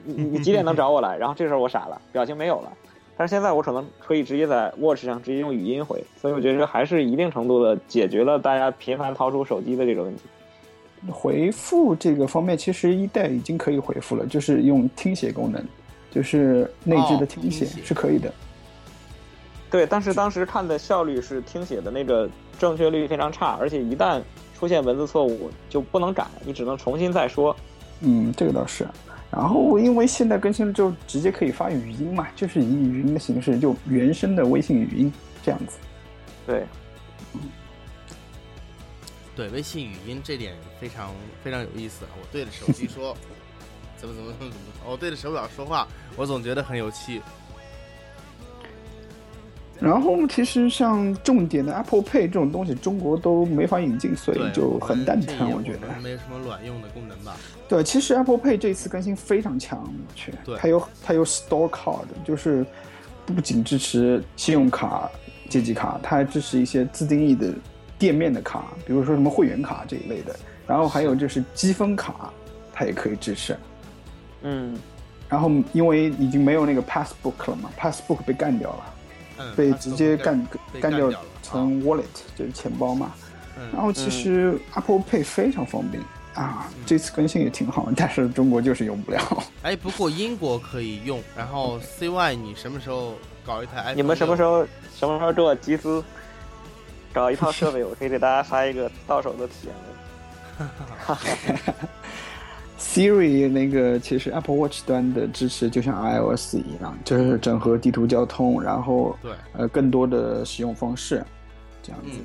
[0.04, 1.16] 你你你几点能找我来？
[1.18, 2.72] 然后这时候我傻了，表情没有了。
[3.16, 10.22] 但是现在我可能可以直接在 Watch 上直接用语音回，所以我觉得还是一定程度的解决了大家频繁掏出手机的这个问题。
[11.10, 15.64] 回复这个方面，其实一代已经可以回复了，就是用听写功能，
[16.10, 18.30] 就是内置哦的听写听写是可以的。
[19.70, 24.22] 对，但是当时看的效率是听写的那个正确率非常差，而且一旦
[24.56, 27.54] 出现文字错误就不能改，你只能重新再说。
[28.00, 28.86] 嗯，这个倒是。
[29.30, 35.12] 然后因为现在更新了之后，直接可以发语音嘛，就是以语音的形式，就原生的微信语音
[35.44, 35.78] 这样子。
[36.46, 36.64] 对，
[39.34, 41.10] 对，微信语音这点非常
[41.42, 42.06] 非常有意思。
[42.20, 43.14] 我对着手机说，
[43.98, 47.20] 怎么怎么怎么怎么，我对着手表说话，我总觉得很有趣。
[49.78, 55.86] 然后其实像重点的 Apple Pay 这种东西，中国都没法引进，所以，就很蛋疼，我觉得。
[55.88, 57.36] 们没有什么卵用的功能吧？
[57.68, 62.64] 对，其实 Apple Pay 这次更新非常强，我去，它有它有 Store Card，就是
[63.26, 65.10] 不仅支持信用卡、
[65.48, 67.52] 借记卡，它还支持一些自定义的
[67.98, 70.34] 店面的卡，比如说什么会员卡这一类的。
[70.66, 72.32] 然后还有就是积分卡，
[72.72, 73.56] 它也可以支持。
[74.42, 74.76] 嗯，
[75.28, 78.95] 然后因为已经没有那个 Passbook 了嘛，Passbook 被干掉了，嗯，
[79.56, 80.46] 被直接干
[80.80, 81.10] 干掉
[81.42, 82.04] 成 Wallet，
[82.36, 83.12] 就是钱包嘛。
[83.56, 86.02] 然嗯，后其实 Apple Pay 非常方便
[86.34, 89.20] 啊，嗯这次更新也挺好，但是中国就是用不了。
[89.62, 93.14] 哎，不过英国可以用，然后 CY 你什么时候
[93.46, 94.66] 搞一台你们什么时候？
[94.94, 96.02] 什么时候给我集资，
[97.12, 99.74] 搞一套设备，我可以给大家发一个到手的体验
[100.58, 100.68] 文。
[102.78, 111.24] Siri 那个其实 Apple Watch 端的支持就像 iOS 一样，就是整合地图交通，然后对，呃更多的使用方式，
[111.82, 112.18] 这样子、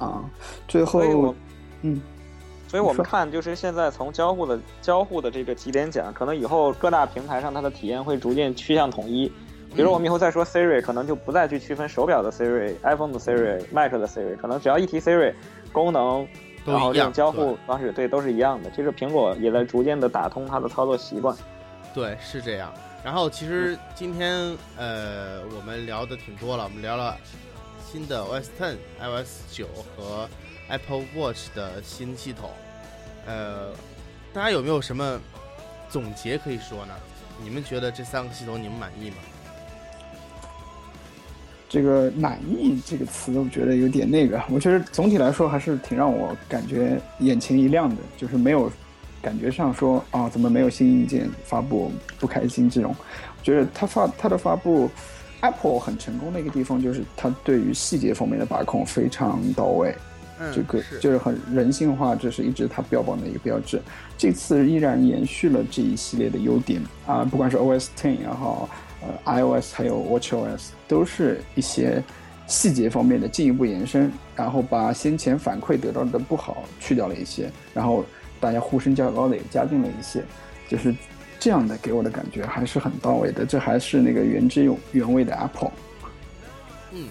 [0.00, 0.24] 嗯，啊。
[0.68, 1.34] 最后，
[1.82, 2.00] 嗯，
[2.68, 9.30] 所以我们看，就是现在从交互的交互的这个几点讲，可能以后各大平台上它的体验会逐渐趋向统一。
[9.74, 15.34] 比如我们以后再说 Siri，可能就不再去区分手表的 Siri、iPhone 的 Siri、Mac 的 Siri，可能只要一提 Siri，
[15.70, 18.70] 功能，都然后这种一样对交互方式对都是一样的。
[18.70, 21.36] 其实苹果也在逐渐的打通它的操作习惯。
[21.94, 22.72] 对，是这样。
[23.04, 27.16] 然后其实今天呃，我们聊的挺多了，我们聊了
[27.84, 30.28] 新的 OS Ten、iOS 九和
[30.68, 32.50] Apple Watch 的新系统。
[33.26, 33.70] 呃，
[34.32, 35.20] 大家有没有什么
[35.88, 36.94] 总结可以说呢？
[37.42, 39.16] 你们觉得这三个系统你们满意吗？
[41.68, 44.40] 这个满意这个词，我觉得有点那个。
[44.50, 48.70] 我觉得总体来说还是挺让我感觉眼前一亮的，就是没有
[49.20, 52.94] 感觉上说啊怎么没有新硬件发布不开心这种。
[53.38, 54.88] 我觉得它发它的发布
[55.40, 59.94] ，Apple 很成功的一个地方就是它对于细节方面的把控非常到位。
[60.38, 63.80] 嗯，这个就是很人性化，这是一直它标榜的一个标志。
[64.18, 68.68] 这次依然延续了这一系列的优点啊，不管是 OS Ten 也好，
[69.02, 72.02] 呃 iOS 还有 WatchOS，都是一些
[72.46, 78.04] 细节方面的进一步延伸，然后把先前反馈得到的不好去掉了一些，然后
[78.40, 80.22] 大家呼声较高的也加进了一些，
[80.68, 80.94] 就是
[81.38, 83.44] 这样的给我的感觉还是很到位的。
[83.44, 85.72] 这还是那个原汁原味的 Apple。
[86.92, 87.08] 嗯。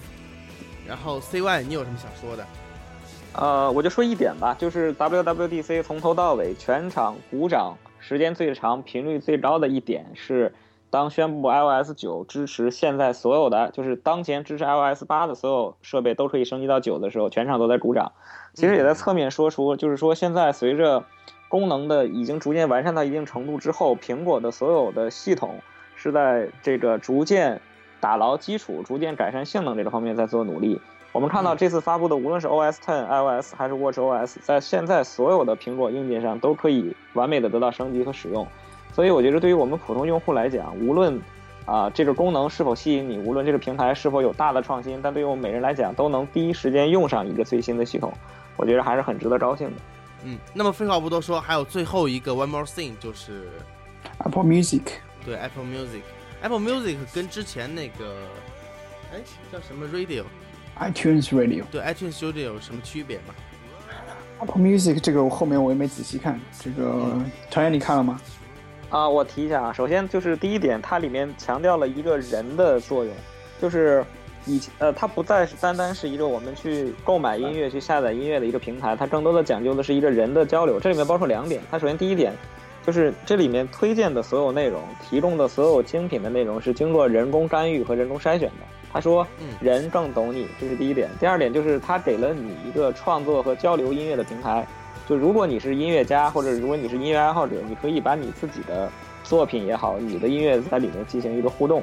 [0.86, 2.46] 然后 CY 你有什么想说的？
[3.32, 10.50] 呃，我就说一点吧，就是 WWDC 从头到尾全场鼓掌时间最长、频率最高的一点是，
[10.90, 18.12] 当宣布 iOS 九支持现在所有的，就是当前支持 iOS 八的所有设备都可以升级到九的时候，全场都在鼓掌。
[18.54, 21.04] 其实也在侧面说出，就是说现在随着
[21.48, 25.56] 功能的已经逐渐完善到一定程度之后，苹果的所有的系统
[25.96, 27.60] 是在这个逐渐
[28.00, 30.80] 打牢基础、逐渐改善性能这个方面在做努力。
[31.12, 38.46] 我们看到这次发布的，无论是 OS Ten、iOS 还是 WatchOS，在现在所有的苹果硬件上都可以完美的得到升级和使用。
[38.96, 41.20] 所以我觉得，对于我们普通用户来讲，无论
[41.66, 48.10] 啊，这个功能是否吸引你，无论这个平台是否有大的创新，但对于我们每人来讲，都能第一时间用上一个最新的系统，
[48.56, 49.74] 我觉得还是很值得高兴的。
[50.24, 53.50] 嗯，那么废话不多说，还有最后一个 one more thing 就是。
[54.20, 54.80] Apple Music
[55.26, 58.16] 对 Apple Music，Apple Music 跟之前那个，
[59.12, 59.18] 哎，
[59.52, 63.34] 叫什么 Radio？iTunes Radio 对 iTunes Studio 有什么区别吗
[64.40, 67.20] ？Apple Music 这个我后面我也没仔细看，这个
[67.50, 68.18] 团员你看了吗？
[68.96, 73.12] 啊，我提一下啊，首先就是第一点，它里面强调了一个人的作用，
[73.60, 74.02] 就是
[74.46, 80.80] 以前呃，它不再是单单是一个我们去购买音乐、去下载音乐的一个平台，它更多的讲究的是一个人的交流。
[80.80, 82.32] 这里面包括两点，它首先第一点
[82.86, 88.64] 就是这里面推荐的所有内容、提供的所有精品的内容是经过人工干预和人工筛选的。
[88.90, 91.10] 他说嗯，人更懂你，这是第一点。
[91.20, 94.66] 第二点就是他给了你一个创作和交流音乐的平台。
[95.08, 98.90] 就如果你是音乐家，或者如果你是音乐爱好者，你可以把你自己的
[99.22, 101.82] 作品也好，你的音乐在里面进行一个互动。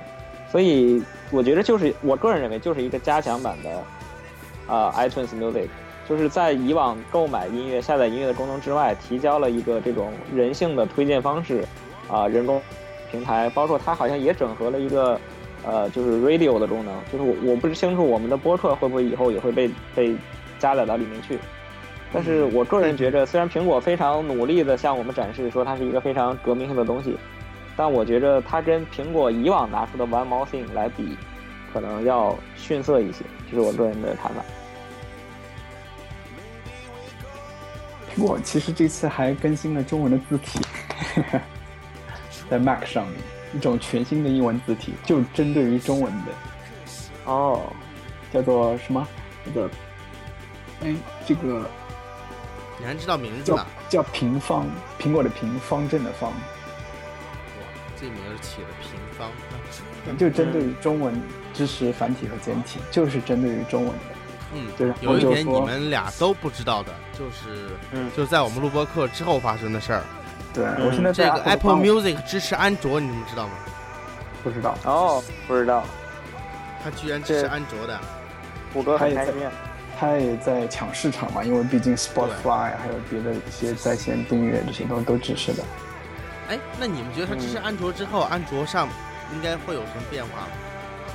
[0.52, 1.02] 所以
[1.32, 3.84] 我觉得就是我个人认为就是一个加强版的
[4.68, 5.68] 呃 iTunes Music，
[6.08, 11.66] 就是在以往购买音乐、下载音乐的功能之外，提交了一个这种人性的推荐方式
[12.10, 12.62] 啊、人工
[13.10, 15.20] 平台，包括它好像也整合了一个
[15.66, 20.14] 呃就是 radio 的功能，就是我我不清楚我们的播客会不会以后也会被被
[20.60, 21.40] 加载到里面去。
[22.14, 27.18] 但是我个人觉着，虽然苹果非常努力的向我们展示说它是一个非常革命性的东西，
[27.76, 31.18] 但我觉着它跟苹果以往拿出的 One More Thing 来比，
[31.74, 34.46] 可能要逊色一些，这是我个人的看法。
[38.16, 40.60] 苹果其实这次还更新了中文的字体，
[42.48, 43.16] 在 Mac 上面
[43.56, 46.32] 一种全新的英文字体，就针对于中文的，
[47.26, 47.60] 哦，
[48.32, 49.08] 叫做什么？
[49.44, 49.70] 那个，
[50.84, 50.96] 哎，
[51.26, 51.68] 这个
[52.80, 53.66] 你还知道名字呢？
[53.90, 54.66] 叫平方，
[55.00, 56.36] 苹果的平，方正的方，哇，
[58.00, 59.30] 这名字起的平方。
[60.18, 61.22] 就针对于中文
[61.54, 64.06] 支持繁体和简体，就是针对于中文的。
[64.54, 70.04] 嗯，对有一点你们俩都不知道的，就是嗯就是在我们录播课之后发生的事儿。
[70.54, 73.54] 对、嗯我现在在这个 Apple Music 支持安卓，你们知道吗？
[74.44, 75.86] 不知道，哦，不知道，
[76.84, 77.98] 它居然支持安卓的。
[78.74, 79.34] 谷歌很开心。
[80.04, 85.64] 它也在抢市场嘛，因为毕竟 Spotify 还有别的一些在线订阅这些东西都支持的。
[86.50, 88.90] 哎，那你们觉得它支持安卓之后，安卓上
[89.34, 90.48] 应该会有什么变化吗？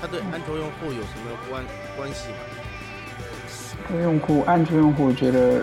[0.01, 1.63] 它对安卓用户有什么关
[1.99, 4.01] 关系吗？
[4.01, 5.63] 用户，安卓用户觉得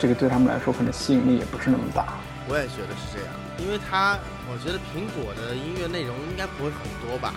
[0.00, 2.14] 这个对他们来说可能吸引力也不是那么大。
[2.48, 4.18] 我也觉得是这样，因为它，
[4.50, 7.34] 我觉得苹果的音乐内容应该不会很多吧？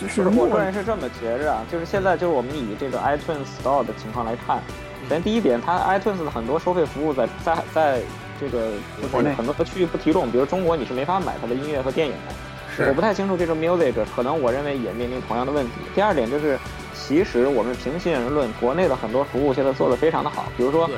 [0.00, 4.58] 就是我个人是这么觉着啊，就是现在就是我们以这个 iTunes Store 的情况来看，
[5.02, 8.00] 首先第一点，它 iTunes 的很多收费服务在在在
[8.40, 12.34] 这个就国内是很多区域不提供，比如中国你是没法买它的音乐和电影的。
[12.76, 15.72] 是我不太清楚这个 Music，可能我认为也面临同样的问题。
[15.94, 16.58] 第二点就是，
[16.92, 20.90] 其实我们平心而论，国内的很多服务现在做的非常的好，比如说，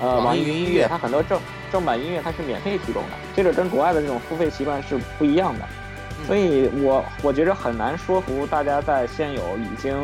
[0.00, 1.40] 呃，网网易云音乐，它很多正
[1.70, 5.64] 正版音乐它是免费提供的，这个跟国外的这种付费习惯是不一样的。
[6.20, 9.96] 嗯所以我我觉着很难说服大家在现有已经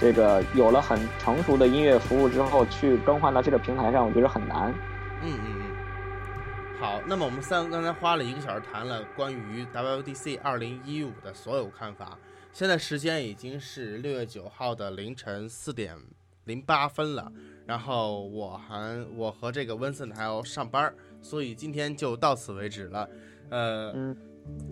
[0.00, 4.74] 这个有了很成熟的音乐服务之后去更换到这个平台上，我觉得很难。
[5.22, 5.62] 嗯嗯嗯。
[6.80, 12.18] 好，那么我们三个刚才花了一个小时谈了关于 WDC 二零一五的所有看法。
[12.52, 15.96] 现在时间已经是六月九号的凌晨四点
[16.44, 17.32] 零八分了，
[17.64, 20.92] 然后我还我和这个温森还要上班，
[21.22, 23.08] 所以今天就到此为止了。
[23.48, 24.16] 呃，嗯，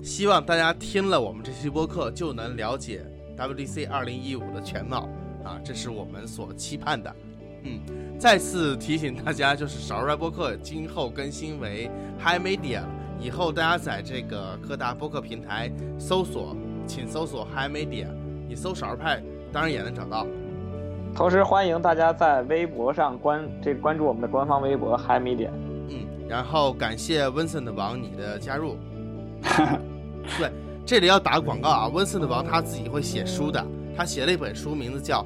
[0.02, 3.04] 希望大家听了我们这期播客就能了解
[3.36, 5.08] WDC 二零一五的全貌
[5.44, 7.14] 啊，这是我们所期盼的。
[7.62, 7.78] 嗯，
[8.18, 12.80] 再次提醒大家，就是少儿派播客今后更新为 Hi Media，
[13.20, 16.56] 以后大家在这个各大播客平台搜索，
[16.86, 18.06] 请搜索 Hi Media，
[18.48, 20.26] 你搜少儿派当然也能找到。
[21.14, 25.50] 同时欢迎大家在微博上关这关注我们的官方微博 Hi Media。
[25.88, 28.76] 嗯，然后感谢温森的王你的加入。
[30.38, 30.50] 对，
[30.86, 33.64] 这里要打个广告啊，温森的王他自己会写书的，
[33.96, 35.24] 他写了一本书，名字叫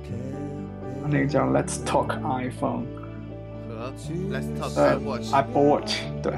[1.09, 2.85] 那个叫 Let's Talk iPhone，
[3.69, 3.93] 和
[4.33, 6.33] Let's Talk 呃 Apple Watch，、Apple Watch，对，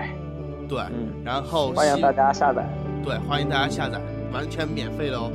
[0.68, 2.66] 对，嗯，然后欢迎大家下载。
[3.05, 4.01] 对，欢迎大家下载，
[4.33, 5.31] 完全免费的哦。